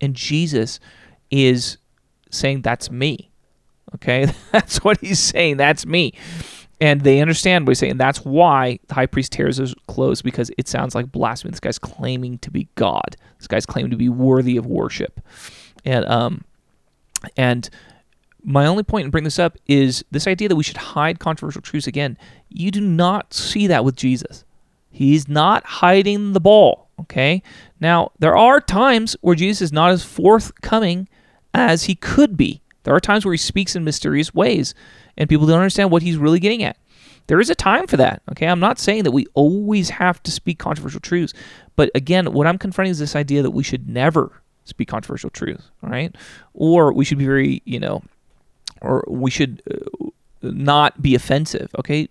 and 0.00 0.14
Jesus 0.14 0.80
is 1.30 1.76
saying, 2.30 2.62
"That's 2.62 2.90
me." 2.90 3.30
Okay, 3.94 4.32
that's 4.52 4.82
what 4.82 5.00
he's 5.02 5.20
saying. 5.20 5.58
That's 5.58 5.84
me. 5.84 6.14
And 6.80 7.02
they 7.02 7.20
understand 7.20 7.66
what 7.66 7.72
he's 7.72 7.78
saying. 7.78 7.98
That's 7.98 8.24
why 8.24 8.78
the 8.88 8.94
high 8.94 9.06
priest 9.06 9.32
tears 9.32 9.58
his 9.58 9.74
clothes 9.86 10.22
because 10.22 10.50
it 10.58 10.66
sounds 10.66 10.94
like 10.94 11.12
blasphemy. 11.12 11.50
This 11.50 11.60
guy's 11.60 11.78
claiming 11.78 12.38
to 12.38 12.50
be 12.50 12.68
God. 12.74 13.16
This 13.38 13.46
guy's 13.46 13.66
claiming 13.66 13.90
to 13.90 13.96
be 13.96 14.08
worthy 14.08 14.56
of 14.56 14.66
worship. 14.66 15.20
And 15.84 16.04
um, 16.06 16.44
and 17.36 17.68
my 18.42 18.66
only 18.66 18.82
point 18.82 19.06
in 19.06 19.10
bringing 19.10 19.24
this 19.24 19.38
up 19.38 19.56
is 19.66 20.04
this 20.10 20.26
idea 20.26 20.48
that 20.48 20.56
we 20.56 20.62
should 20.62 20.76
hide 20.76 21.18
controversial 21.18 21.62
truths. 21.62 21.86
Again, 21.86 22.18
you 22.48 22.70
do 22.70 22.80
not 22.80 23.32
see 23.32 23.66
that 23.66 23.84
with 23.84 23.96
Jesus. 23.96 24.44
He's 24.90 25.28
not 25.28 25.64
hiding 25.64 26.32
the 26.32 26.40
ball. 26.40 26.88
Okay. 27.00 27.42
Now 27.80 28.12
there 28.18 28.36
are 28.36 28.60
times 28.60 29.16
where 29.20 29.34
Jesus 29.34 29.62
is 29.62 29.72
not 29.72 29.90
as 29.90 30.04
forthcoming 30.04 31.08
as 31.52 31.84
he 31.84 31.94
could 31.94 32.36
be. 32.36 32.60
There 32.84 32.94
are 32.94 33.00
times 33.00 33.24
where 33.24 33.32
he 33.32 33.38
speaks 33.38 33.74
in 33.74 33.82
mysterious 33.82 34.34
ways, 34.34 34.74
and 35.16 35.28
people 35.28 35.46
don't 35.46 35.58
understand 35.58 35.90
what 35.90 36.02
he's 36.02 36.18
really 36.18 36.38
getting 36.38 36.62
at. 36.62 36.76
There 37.26 37.40
is 37.40 37.48
a 37.48 37.54
time 37.54 37.86
for 37.86 37.96
that. 37.96 38.22
Okay, 38.30 38.46
I'm 38.46 38.60
not 38.60 38.78
saying 38.78 39.04
that 39.04 39.12
we 39.12 39.26
always 39.32 39.88
have 39.88 40.22
to 40.24 40.30
speak 40.30 40.58
controversial 40.58 41.00
truths, 41.00 41.32
but 41.76 41.90
again, 41.94 42.32
what 42.32 42.46
I'm 42.46 42.58
confronting 42.58 42.90
is 42.90 42.98
this 42.98 43.16
idea 43.16 43.42
that 43.42 43.52
we 43.52 43.62
should 43.62 43.88
never 43.88 44.42
speak 44.64 44.88
controversial 44.88 45.30
truths, 45.30 45.70
right? 45.82 46.14
Or 46.52 46.92
we 46.92 47.04
should 47.04 47.18
be 47.18 47.26
very, 47.26 47.62
you 47.64 47.78
know, 47.78 48.02
or 48.80 49.04
we 49.08 49.30
should 49.30 49.62
uh, 49.70 50.08
not 50.42 51.00
be 51.00 51.14
offensive, 51.14 51.70
okay? 51.78 52.08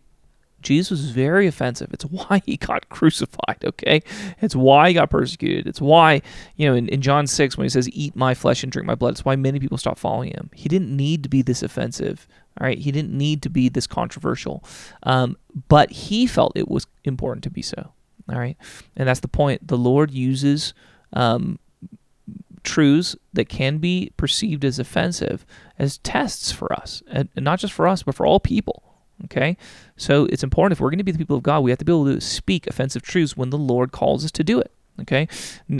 Jesus 0.63 0.91
was 0.91 1.11
very 1.11 1.45
offensive. 1.45 1.93
It's 1.93 2.05
why 2.05 2.41
he 2.45 2.57
got 2.57 2.89
crucified, 2.89 3.63
okay? 3.63 4.01
It's 4.41 4.55
why 4.55 4.89
he 4.89 4.93
got 4.95 5.09
persecuted. 5.09 5.67
It's 5.67 5.81
why, 5.81 6.21
you 6.55 6.67
know, 6.67 6.75
in, 6.75 6.87
in 6.89 7.01
John 7.01 7.27
6, 7.27 7.57
when 7.57 7.65
he 7.65 7.69
says, 7.69 7.89
Eat 7.89 8.15
my 8.15 8.33
flesh 8.33 8.63
and 8.63 8.71
drink 8.71 8.87
my 8.87 8.95
blood, 8.95 9.11
it's 9.11 9.25
why 9.25 9.35
many 9.35 9.59
people 9.59 9.77
stopped 9.77 9.99
following 9.99 10.31
him. 10.31 10.49
He 10.53 10.69
didn't 10.69 10.95
need 10.95 11.23
to 11.23 11.29
be 11.29 11.41
this 11.41 11.61
offensive, 11.61 12.27
all 12.59 12.65
right? 12.65 12.77
He 12.77 12.91
didn't 12.91 13.15
need 13.15 13.41
to 13.43 13.49
be 13.49 13.69
this 13.69 13.87
controversial. 13.87 14.63
Um, 15.03 15.37
but 15.67 15.91
he 15.91 16.25
felt 16.25 16.53
it 16.55 16.69
was 16.69 16.87
important 17.03 17.43
to 17.43 17.49
be 17.51 17.61
so, 17.61 17.91
all 18.29 18.39
right? 18.39 18.57
And 18.95 19.07
that's 19.07 19.19
the 19.19 19.27
point. 19.27 19.67
The 19.67 19.77
Lord 19.77 20.11
uses 20.11 20.73
um, 21.11 21.59
truths 22.63 23.15
that 23.33 23.49
can 23.49 23.77
be 23.77 24.11
perceived 24.17 24.63
as 24.65 24.79
offensive 24.79 25.45
as 25.77 25.97
tests 25.99 26.51
for 26.51 26.71
us, 26.73 27.03
and, 27.07 27.29
not 27.35 27.59
just 27.59 27.73
for 27.73 27.87
us, 27.87 28.03
but 28.03 28.15
for 28.15 28.25
all 28.25 28.39
people. 28.39 28.83
Okay? 29.25 29.57
So 29.95 30.25
it's 30.25 30.43
important 30.43 30.73
if 30.73 30.81
we're 30.81 30.89
going 30.89 30.97
to 30.97 31.03
be 31.03 31.11
the 31.11 31.17
people 31.17 31.37
of 31.37 31.43
God, 31.43 31.61
we 31.61 31.71
have 31.71 31.79
to 31.79 31.85
be 31.85 31.91
able 31.91 32.05
to 32.05 32.21
speak 32.21 32.67
offensive 32.67 33.01
truths 33.01 33.37
when 33.37 33.49
the 33.49 33.57
Lord 33.57 33.91
calls 33.91 34.25
us 34.25 34.31
to 34.31 34.43
do 34.43 34.59
it. 34.59 34.71
Okay? 35.01 35.27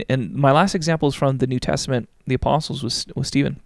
And 0.10 0.34
my 0.34 0.52
last 0.52 0.76
example 0.76 1.08
is 1.08 1.16
from 1.16 1.38
the 1.38 1.48
New 1.48 1.60
Testament, 1.60 2.10
the 2.26 2.36
apostles 2.36 2.84
was, 2.84 3.06
was 3.16 3.28
Stephen 3.28 3.60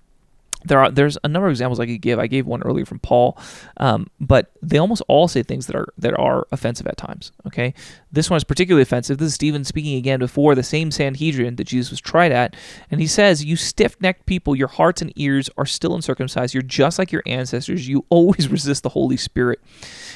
there 0.68 0.80
are 0.80 0.92
there's 0.92 1.18
a 1.24 1.28
number 1.28 1.48
of 1.48 1.52
examples 1.52 1.80
I 1.80 1.86
could 1.86 2.02
give. 2.02 2.20
I 2.20 2.28
gave 2.28 2.46
one 2.46 2.62
earlier 2.64 2.86
from 2.86 3.00
Paul, 3.00 3.38
um, 3.78 4.10
but 4.20 4.52
they 4.62 4.78
almost 4.78 5.02
all 5.08 5.28
say 5.28 5.44
things 5.44 5.68
that 5.68 5.76
are 5.76 5.88
that 5.98 6.18
are 6.18 6.48
offensive 6.52 6.88
at 6.88 6.98
times. 6.98 7.32
Okay, 7.48 7.74
this 8.12 8.30
one 8.30 8.38
is 8.38 8.44
particularly 8.44 8.84
offensive. 8.84 9.18
This 9.18 9.30
is 9.30 9.34
Stephen 9.34 9.64
speaking 9.64 9.98
again 9.98 10.20
before 10.20 10.56
the 10.56 10.64
same 10.64 10.92
Sanhedrin 10.92 11.56
that 11.56 11.66
Jesus 11.66 11.90
was 11.90 12.02
tried 12.02 12.32
at, 12.32 12.56
and 12.92 13.00
he 13.00 13.08
says, 13.08 13.46
"You 13.46 13.56
stiff-necked 13.56 14.26
people, 14.26 14.56
your 14.56 14.68
hearts 14.68 15.02
and 15.02 15.12
ears 15.16 15.50
are 15.58 15.66
still 15.66 15.96
uncircumcised. 15.96 16.54
You're 16.54 16.64
just 16.64 17.00
like 17.00 17.12
your 17.12 17.24
ancestors. 17.26 17.88
You 17.88 18.06
always 18.10 18.50
resist 18.50 18.84
the 18.84 18.90
Holy 18.90 19.18
Spirit." 19.18 19.60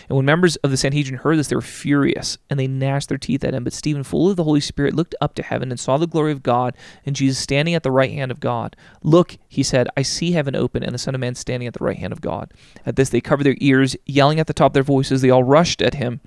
And 0.09 0.17
when 0.17 0.25
members 0.25 0.57
of 0.57 0.71
the 0.71 0.77
Sanhedrin 0.77 1.19
heard 1.19 1.37
this, 1.37 1.47
they 1.47 1.55
were 1.55 1.61
furious 1.61 2.37
and 2.49 2.59
they 2.59 2.67
gnashed 2.67 3.07
their 3.07 3.17
teeth 3.17 3.45
at 3.45 3.53
him. 3.53 3.63
But 3.63 3.71
Stephen, 3.71 4.03
full 4.03 4.29
of 4.29 4.35
the 4.35 4.43
Holy 4.43 4.59
Spirit, 4.59 4.93
looked 4.93 5.15
up 5.21 5.35
to 5.35 5.43
heaven 5.43 5.71
and 5.71 5.79
saw 5.79 5.97
the 5.97 6.05
glory 6.05 6.33
of 6.33 6.43
God 6.43 6.75
and 7.05 7.15
Jesus 7.15 7.39
standing 7.39 7.75
at 7.75 7.83
the 7.83 7.91
right 7.91 8.11
hand 8.11 8.29
of 8.29 8.41
God. 8.41 8.75
Look, 9.03 9.37
he 9.47 9.63
said, 9.63 9.87
I 9.95 10.01
see 10.01 10.33
heaven 10.41 10.55
open 10.55 10.83
and 10.83 10.91
the 10.91 10.97
Son 10.97 11.13
of 11.13 11.21
Man 11.21 11.35
standing 11.35 11.67
at 11.67 11.75
the 11.75 11.83
right 11.83 11.97
hand 11.97 12.11
of 12.11 12.19
God. 12.19 12.51
At 12.83 12.95
this, 12.95 13.09
they 13.09 13.21
covered 13.21 13.43
their 13.43 13.57
ears, 13.59 13.95
yelling 14.07 14.39
at 14.39 14.47
the 14.47 14.53
top 14.53 14.71
of 14.71 14.73
their 14.73 14.81
voices. 14.81 15.21
They 15.21 15.29
all 15.29 15.43
rushed 15.43 15.83
at 15.83 15.93
him, 15.93 16.19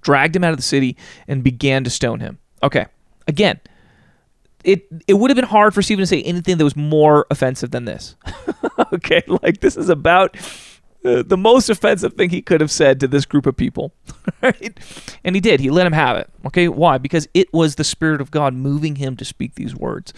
dragged 0.00 0.34
him 0.34 0.42
out 0.42 0.50
of 0.50 0.56
the 0.56 0.64
city, 0.64 0.96
and 1.28 1.44
began 1.44 1.84
to 1.84 1.90
stone 1.90 2.18
him. 2.18 2.38
Okay, 2.60 2.86
again, 3.28 3.60
it 4.64 4.88
it 5.06 5.14
would 5.14 5.30
have 5.30 5.36
been 5.36 5.44
hard 5.44 5.74
for 5.74 5.82
Stephen 5.82 6.02
to 6.02 6.06
say 6.06 6.22
anything 6.22 6.58
that 6.58 6.64
was 6.64 6.74
more 6.74 7.24
offensive 7.30 7.70
than 7.70 7.84
this. 7.84 8.16
okay, 8.92 9.22
like 9.42 9.60
this 9.60 9.76
is 9.76 9.88
about 9.88 10.36
the, 11.06 11.36
most 11.36 11.68
offensive 11.68 12.14
thing 12.14 12.30
he 12.30 12.42
could 12.42 12.60
have 12.60 12.70
said 12.70 13.00
to 13.00 13.08
this 13.08 13.24
group 13.24 13.46
of 13.46 13.56
people. 13.56 13.92
right? 14.42 14.78
And 15.24 15.36
he 15.36 15.40
did. 15.40 15.60
He 15.60 15.70
let 15.70 15.86
him 15.86 15.92
have 15.92 16.16
it. 16.16 16.30
Okay, 16.46 16.68
why? 16.68 16.98
Because 16.98 17.28
it 17.34 17.52
was 17.52 17.76
the 17.76 17.84
Spirit 17.84 18.20
of 18.20 18.30
God 18.30 18.54
moving 18.54 18.96
him 18.96 19.16
to 19.16 19.24
speak 19.24 19.54
these 19.54 19.74
words. 19.74 20.12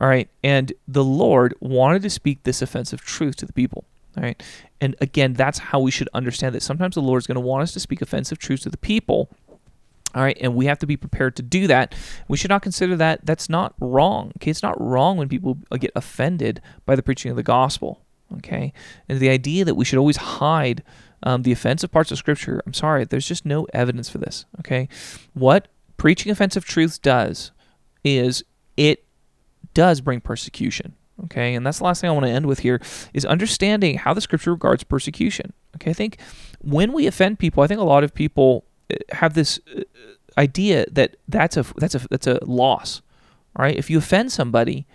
All 0.00 0.08
right, 0.08 0.28
and 0.42 0.72
the 0.88 1.04
Lord 1.04 1.54
wanted 1.60 2.02
to 2.02 2.10
speak 2.10 2.42
this 2.42 2.62
offensive 2.62 3.00
truth 3.00 3.36
to 3.36 3.46
the 3.46 3.52
people. 3.52 3.84
All 4.16 4.22
right, 4.22 4.42
and 4.80 4.94
again, 5.00 5.34
that's 5.34 5.58
how 5.58 5.80
we 5.80 5.90
should 5.90 6.08
understand 6.14 6.54
that. 6.54 6.62
Sometimes 6.62 6.94
the 6.94 7.02
Lord 7.02 7.22
is 7.22 7.26
going 7.26 7.36
to 7.36 7.40
want 7.40 7.62
us 7.62 7.72
to 7.72 7.80
speak 7.80 8.02
offensive 8.02 8.38
truths 8.38 8.64
to 8.64 8.70
the 8.70 8.76
people. 8.76 9.30
All 10.14 10.22
right, 10.22 10.36
and 10.40 10.54
we 10.54 10.66
have 10.66 10.78
to 10.80 10.86
be 10.86 10.96
prepared 10.96 11.36
to 11.36 11.42
do 11.42 11.66
that. 11.68 11.94
We 12.28 12.36
should 12.36 12.50
not 12.50 12.62
consider 12.62 12.96
that 12.96 13.24
that's 13.24 13.48
not 13.48 13.74
wrong. 13.80 14.32
Okay, 14.36 14.50
it's 14.50 14.62
not 14.62 14.78
wrong 14.80 15.16
when 15.16 15.28
people 15.28 15.58
get 15.78 15.92
offended 15.94 16.60
by 16.84 16.96
the 16.96 17.02
preaching 17.02 17.30
of 17.30 17.36
the 17.36 17.42
gospel. 17.42 18.02
Okay, 18.38 18.72
and 19.08 19.20
the 19.20 19.28
idea 19.28 19.64
that 19.64 19.74
we 19.74 19.84
should 19.84 19.98
always 19.98 20.16
hide 20.16 20.82
um, 21.22 21.42
the 21.42 21.52
offensive 21.52 21.90
parts 21.90 22.10
of 22.10 22.18
Scripture, 22.18 22.62
I'm 22.66 22.74
sorry, 22.74 23.04
there's 23.04 23.28
just 23.28 23.44
no 23.44 23.66
evidence 23.72 24.08
for 24.08 24.18
this. 24.18 24.46
Okay, 24.60 24.88
what 25.34 25.68
preaching 25.96 26.32
offensive 26.32 26.64
truths 26.64 26.98
does 26.98 27.52
is 28.04 28.42
it 28.76 29.04
does 29.74 30.00
bring 30.00 30.20
persecution. 30.20 30.94
Okay, 31.24 31.54
and 31.54 31.64
that's 31.64 31.78
the 31.78 31.84
last 31.84 32.00
thing 32.00 32.10
I 32.10 32.12
want 32.12 32.26
to 32.26 32.32
end 32.32 32.46
with 32.46 32.60
here 32.60 32.80
is 33.14 33.24
understanding 33.24 33.98
how 33.98 34.14
the 34.14 34.20
Scripture 34.20 34.52
regards 34.52 34.82
persecution. 34.82 35.52
Okay, 35.76 35.90
I 35.90 35.94
think 35.94 36.18
when 36.60 36.92
we 36.92 37.06
offend 37.06 37.38
people, 37.38 37.62
I 37.62 37.66
think 37.66 37.80
a 37.80 37.84
lot 37.84 38.04
of 38.04 38.14
people 38.14 38.64
uh, 38.92 38.96
have 39.12 39.34
this 39.34 39.60
uh, 39.76 39.82
idea 40.36 40.86
that 40.90 41.16
that's 41.28 41.56
a 41.56 41.64
that's 41.76 41.94
a 41.94 42.08
that's 42.10 42.26
a 42.26 42.40
loss. 42.44 43.02
All 43.54 43.64
right, 43.64 43.76
if 43.76 43.90
you 43.90 43.98
offend 43.98 44.32
somebody, 44.32 44.86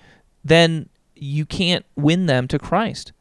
then 0.44 0.90
you 1.16 1.46
can't 1.46 1.86
win 1.96 2.26
them 2.26 2.48
to 2.48 2.60
Christ 2.60 3.12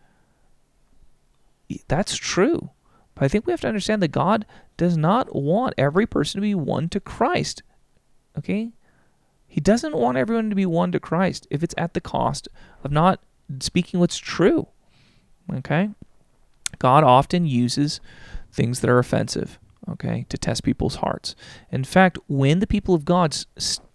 that's 1.88 2.16
true. 2.16 2.70
But 3.14 3.24
I 3.24 3.28
think 3.28 3.46
we 3.46 3.52
have 3.52 3.60
to 3.62 3.68
understand 3.68 4.02
that 4.02 4.08
God 4.08 4.46
does 4.76 4.96
not 4.96 5.34
want 5.34 5.74
every 5.78 6.06
person 6.06 6.40
to 6.40 6.42
be 6.42 6.54
won 6.54 6.88
to 6.90 7.00
Christ. 7.00 7.62
Okay? 8.38 8.72
He 9.46 9.60
doesn't 9.60 9.96
want 9.96 10.18
everyone 10.18 10.50
to 10.50 10.56
be 10.56 10.66
won 10.66 10.92
to 10.92 11.00
Christ 11.00 11.46
if 11.50 11.62
it's 11.62 11.74
at 11.78 11.94
the 11.94 12.00
cost 12.00 12.48
of 12.84 12.92
not 12.92 13.20
speaking 13.60 14.00
what's 14.00 14.18
true. 14.18 14.68
Okay? 15.52 15.90
God 16.78 17.04
often 17.04 17.46
uses 17.46 18.00
things 18.52 18.80
that 18.80 18.90
are 18.90 18.98
offensive, 18.98 19.58
okay, 19.88 20.26
to 20.28 20.36
test 20.36 20.64
people's 20.64 20.96
hearts. 20.96 21.34
In 21.70 21.84
fact, 21.84 22.18
when 22.26 22.58
the 22.58 22.66
people 22.66 22.94
of 22.94 23.04
God 23.04 23.36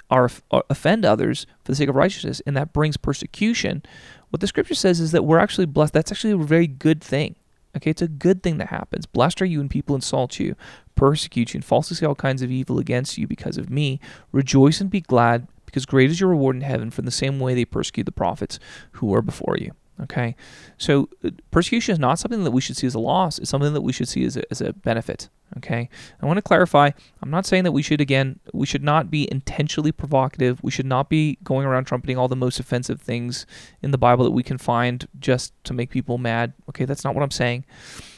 are, 0.09 0.29
are 0.49 0.59
uh, 0.59 0.61
offend 0.69 1.05
others 1.05 1.45
for 1.63 1.71
the 1.71 1.75
sake 1.75 1.89
of 1.89 1.95
righteousness 1.95 2.41
and 2.45 2.55
that 2.57 2.73
brings 2.73 2.97
persecution, 2.97 3.83
what 4.29 4.39
the 4.39 4.47
scripture 4.47 4.75
says 4.75 4.99
is 4.99 5.11
that 5.11 5.25
we're 5.25 5.39
actually 5.39 5.65
blessed. 5.65 5.93
That's 5.93 6.11
actually 6.11 6.33
a 6.33 6.37
very 6.37 6.67
good 6.67 7.03
thing. 7.03 7.35
Okay, 7.75 7.89
it's 7.89 8.01
a 8.01 8.07
good 8.07 8.43
thing 8.43 8.57
that 8.57 8.67
happens. 8.67 9.05
Blessed 9.05 9.41
are 9.41 9.45
you 9.45 9.59
when 9.59 9.69
people 9.69 9.95
insult 9.95 10.39
you, 10.39 10.55
persecute 10.95 11.53
you, 11.53 11.57
and 11.57 11.65
falsely 11.65 11.95
say 11.95 12.05
all 12.05 12.15
kinds 12.15 12.41
of 12.41 12.51
evil 12.51 12.79
against 12.79 13.17
you 13.17 13.27
because 13.27 13.57
of 13.57 13.69
me. 13.69 13.99
Rejoice 14.31 14.81
and 14.81 14.89
be 14.89 15.01
glad, 15.01 15.47
because 15.65 15.85
great 15.85 16.09
is 16.09 16.19
your 16.19 16.29
reward 16.29 16.57
in 16.57 16.63
heaven, 16.63 16.91
for 16.91 17.01
in 17.01 17.05
the 17.05 17.11
same 17.11 17.39
way 17.39 17.53
they 17.53 17.65
persecute 17.65 18.03
the 18.03 18.11
prophets 18.11 18.59
who 18.93 19.07
were 19.07 19.21
before 19.21 19.57
you. 19.57 19.71
Okay, 20.03 20.35
so 20.77 21.09
uh, 21.23 21.29
persecution 21.51 21.93
is 21.93 21.99
not 21.99 22.17
something 22.17 22.43
that 22.43 22.51
we 22.51 22.61
should 22.61 22.75
see 22.75 22.87
as 22.87 22.95
a 22.95 22.99
loss. 22.99 23.37
It's 23.37 23.51
something 23.51 23.73
that 23.73 23.81
we 23.81 23.93
should 23.93 24.07
see 24.07 24.25
as 24.25 24.35
a, 24.35 24.43
as 24.49 24.59
a 24.59 24.73
benefit. 24.73 25.29
Okay, 25.57 25.89
I 26.19 26.25
want 26.25 26.37
to 26.37 26.41
clarify. 26.41 26.89
I'm 27.21 27.29
not 27.29 27.45
saying 27.45 27.65
that 27.65 27.71
we 27.71 27.83
should 27.83 28.01
again. 28.01 28.39
We 28.51 28.65
should 28.65 28.83
not 28.83 29.11
be 29.11 29.31
intentionally 29.31 29.91
provocative. 29.91 30.63
We 30.63 30.71
should 30.71 30.87
not 30.87 31.07
be 31.07 31.37
going 31.43 31.67
around 31.67 31.85
trumpeting 31.85 32.17
all 32.17 32.27
the 32.27 32.35
most 32.35 32.59
offensive 32.59 32.99
things 32.99 33.45
in 33.83 33.91
the 33.91 33.97
Bible 33.97 34.23
that 34.23 34.31
we 34.31 34.43
can 34.43 34.57
find 34.57 35.07
just 35.19 35.53
to 35.65 35.73
make 35.73 35.91
people 35.91 36.17
mad. 36.17 36.53
Okay, 36.69 36.85
that's 36.85 37.03
not 37.03 37.13
what 37.13 37.23
I'm 37.23 37.31
saying. 37.31 37.65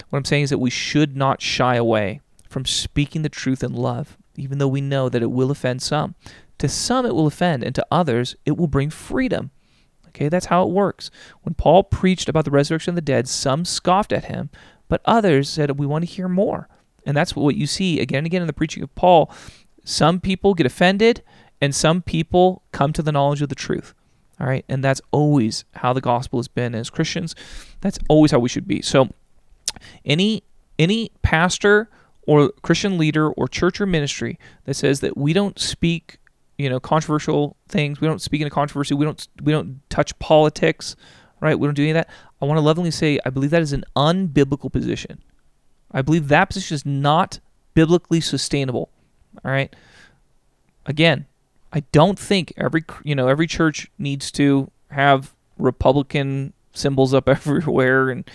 What 0.09 0.17
I'm 0.17 0.25
saying 0.25 0.43
is 0.43 0.49
that 0.51 0.59
we 0.59 0.69
should 0.69 1.17
not 1.17 1.41
shy 1.41 1.75
away 1.75 2.21
from 2.47 2.65
speaking 2.65 3.23
the 3.23 3.29
truth 3.29 3.63
in 3.63 3.73
love, 3.73 4.15
even 4.37 4.59
though 4.59 4.67
we 4.67 4.79
know 4.79 5.09
that 5.09 5.23
it 5.23 5.31
will 5.31 5.51
offend 5.51 5.81
some. 5.81 6.15
To 6.59 6.69
some, 6.69 7.05
it 7.05 7.15
will 7.15 7.27
offend, 7.27 7.63
and 7.63 7.75
to 7.75 7.85
others, 7.91 8.35
it 8.45 8.55
will 8.55 8.67
bring 8.67 8.89
freedom. 8.89 9.51
Okay, 10.15 10.29
that's 10.29 10.47
how 10.47 10.63
it 10.63 10.69
works. 10.69 11.09
When 11.41 11.55
Paul 11.55 11.83
preached 11.83 12.29
about 12.29 12.45
the 12.45 12.51
resurrection 12.51 12.91
of 12.91 12.95
the 12.95 13.01
dead, 13.01 13.27
some 13.27 13.65
scoffed 13.65 14.13
at 14.13 14.25
him, 14.25 14.49
but 14.87 15.01
others 15.05 15.49
said, 15.49 15.79
We 15.79 15.87
want 15.87 16.05
to 16.05 16.11
hear 16.11 16.27
more. 16.27 16.69
And 17.05 17.17
that's 17.17 17.35
what 17.35 17.55
you 17.55 17.67
see 17.67 17.99
again 17.99 18.19
and 18.19 18.27
again 18.27 18.41
in 18.41 18.47
the 18.47 18.53
preaching 18.53 18.83
of 18.83 18.93
Paul. 18.95 19.33
Some 19.83 20.19
people 20.19 20.53
get 20.53 20.65
offended, 20.65 21.23
and 21.59 21.73
some 21.73 22.01
people 22.01 22.63
come 22.71 22.93
to 22.93 23.01
the 23.01 23.11
knowledge 23.11 23.41
of 23.41 23.49
the 23.49 23.55
truth. 23.55 23.93
All 24.39 24.47
right, 24.47 24.65
and 24.67 24.83
that's 24.83 25.01
always 25.11 25.65
how 25.75 25.93
the 25.93 26.01
gospel 26.01 26.39
has 26.39 26.47
been 26.47 26.73
as 26.75 26.89
Christians. 26.89 27.35
That's 27.81 27.99
always 28.09 28.31
how 28.31 28.39
we 28.39 28.49
should 28.49 28.67
be. 28.67 28.81
So, 28.81 29.09
any 30.05 30.43
any 30.79 31.11
pastor 31.21 31.89
or 32.25 32.49
Christian 32.61 32.97
leader 32.97 33.29
or 33.29 33.47
church 33.47 33.79
or 33.79 33.85
ministry 33.85 34.39
that 34.65 34.75
says 34.75 35.01
that 35.01 35.17
we 35.17 35.33
don't 35.33 35.59
speak, 35.59 36.17
you 36.63 36.69
know, 36.69 36.79
controversial 36.79 37.57
things, 37.67 37.99
we 37.99 38.07
don't 38.07 38.21
speak 38.21 38.41
into 38.41 38.49
controversy, 38.49 38.95
we 38.95 39.05
don't 39.05 39.27
we 39.41 39.51
don't 39.51 39.81
touch 39.89 40.17
politics, 40.19 40.95
right? 41.41 41.59
We 41.59 41.67
don't 41.67 41.73
do 41.73 41.83
any 41.83 41.91
of 41.91 41.95
that. 41.95 42.09
I 42.41 42.45
want 42.45 42.57
to 42.57 42.61
lovingly 42.61 42.91
say 42.91 43.19
I 43.25 43.29
believe 43.29 43.51
that 43.51 43.61
is 43.61 43.73
an 43.73 43.83
unbiblical 43.95 44.71
position. 44.71 45.21
I 45.91 46.01
believe 46.01 46.29
that 46.29 46.45
position 46.45 46.75
is 46.75 46.85
not 46.85 47.39
biblically 47.73 48.21
sustainable. 48.21 48.89
All 49.43 49.51
right. 49.51 49.75
Again, 50.85 51.25
I 51.73 51.81
don't 51.91 52.17
think 52.17 52.53
every 52.55 52.85
you 53.03 53.13
know 53.13 53.27
every 53.27 53.47
church 53.47 53.91
needs 53.97 54.31
to 54.33 54.71
have 54.89 55.33
Republican 55.57 56.53
symbols 56.71 57.13
up 57.13 57.27
everywhere, 57.29 58.09
and 58.09 58.29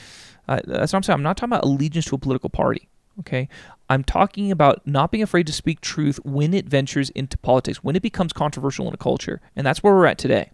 uh, 0.47 0.61
that's 0.67 0.93
what 0.93 0.99
I'm 0.99 1.03
saying. 1.03 1.15
I'm 1.15 1.23
not 1.23 1.39
talking 1.39 1.53
about 1.53 1.65
allegiance 1.65 2.05
to 2.07 2.17
a 2.17 2.19
political 2.19 2.51
party. 2.51 2.88
Okay, 3.21 3.49
I'm 3.89 4.05
talking 4.05 4.53
about 4.53 4.87
not 4.87 5.11
being 5.11 5.23
afraid 5.23 5.47
to 5.49 5.53
speak 5.53 5.81
truth 5.81 6.21
when 6.25 6.55
it 6.55 6.67
ventures 6.67 7.11
into 7.11 7.37
politics, 7.39 7.83
when 7.83 7.97
it 7.97 8.03
becomes 8.03 8.33
controversial 8.33 8.87
in 8.87 8.95
a 8.95 8.99
culture, 8.99 9.41
and 9.57 9.67
that's 9.67 9.83
where 9.83 9.95
we're 9.95 10.07
at 10.07 10.19
today. 10.19 10.51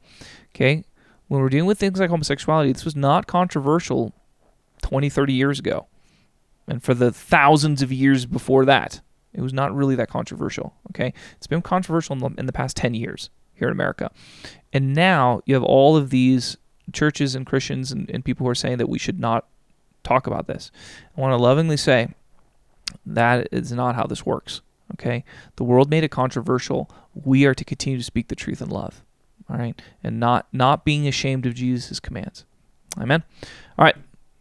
Okay, 0.55 0.85
when 1.29 1.41
we're 1.41 1.51
dealing 1.51 1.67
with 1.67 1.79
things 1.79 2.01
like 2.01 2.11
homosexuality, 2.11 2.73
this 2.73 2.85
was 2.85 2.97
not 2.97 3.27
controversial 3.27 4.15
20, 4.83 5.11
30 5.11 5.33
years 5.33 5.59
ago, 5.59 5.87
and 6.67 6.83
for 6.83 6.95
the 6.95 7.13
thousands 7.13 7.83
of 7.83 7.93
years 7.93 8.27
before 8.27 8.65
that. 8.65 9.01
It 9.35 9.41
was 9.43 9.53
not 9.53 9.75
really 9.75 9.97
that 9.97 10.09
controversial. 10.09 10.75
Okay, 10.91 11.13
it's 11.37 11.49
been 11.49 11.61
controversial 11.61 12.13
in 12.15 12.21
the, 12.21 12.31
in 12.39 12.47
the 12.47 12.53
past 12.53 12.77
ten 12.77 12.95
years 12.95 13.31
here 13.53 13.67
in 13.69 13.73
America, 13.73 14.11
and 14.73 14.95
now 14.95 15.43
you 15.45 15.55
have 15.55 15.65
all 15.65 15.97
of 15.97 16.11
these 16.11 16.57
churches 16.93 17.35
and 17.35 17.45
Christians 17.45 17.91
and, 17.93 18.09
and 18.11 18.25
people 18.25 18.47
who 18.47 18.51
are 18.51 18.55
saying 18.55 18.79
that 18.79 18.89
we 18.89 18.99
should 18.99 19.19
not 19.19 19.49
talk 20.05 20.27
about 20.27 20.47
this. 20.47 20.71
I 21.17 21.21
want 21.21 21.33
to 21.33 21.37
lovingly 21.43 21.77
say 21.77 22.15
that 23.07 23.49
is 23.53 23.73
not 23.73 23.95
how 23.95 24.07
this 24.07 24.27
works. 24.27 24.61
Okay, 24.95 25.25
the 25.57 25.65
world 25.65 25.91
made 25.91 26.05
it 26.05 26.11
controversial. 26.11 26.91
We 27.15 27.47
are 27.47 27.55
to 27.55 27.65
continue 27.65 27.99
to 27.99 28.05
speak 28.05 28.29
the 28.29 28.37
truth 28.37 28.61
in 28.61 28.69
love. 28.69 29.03
All 29.49 29.57
right, 29.57 29.81
and 30.03 30.21
not 30.21 30.47
not 30.53 30.85
being 30.85 31.07
ashamed 31.07 31.47
of 31.47 31.55
Jesus' 31.55 32.01
commands. 32.01 32.45
Amen. 32.99 33.23
All 33.79 33.85
right. 33.85 33.97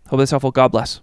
Hope 0.08 0.20
that's 0.20 0.32
helpful. 0.32 0.52
God 0.52 0.72
bless. 0.72 1.02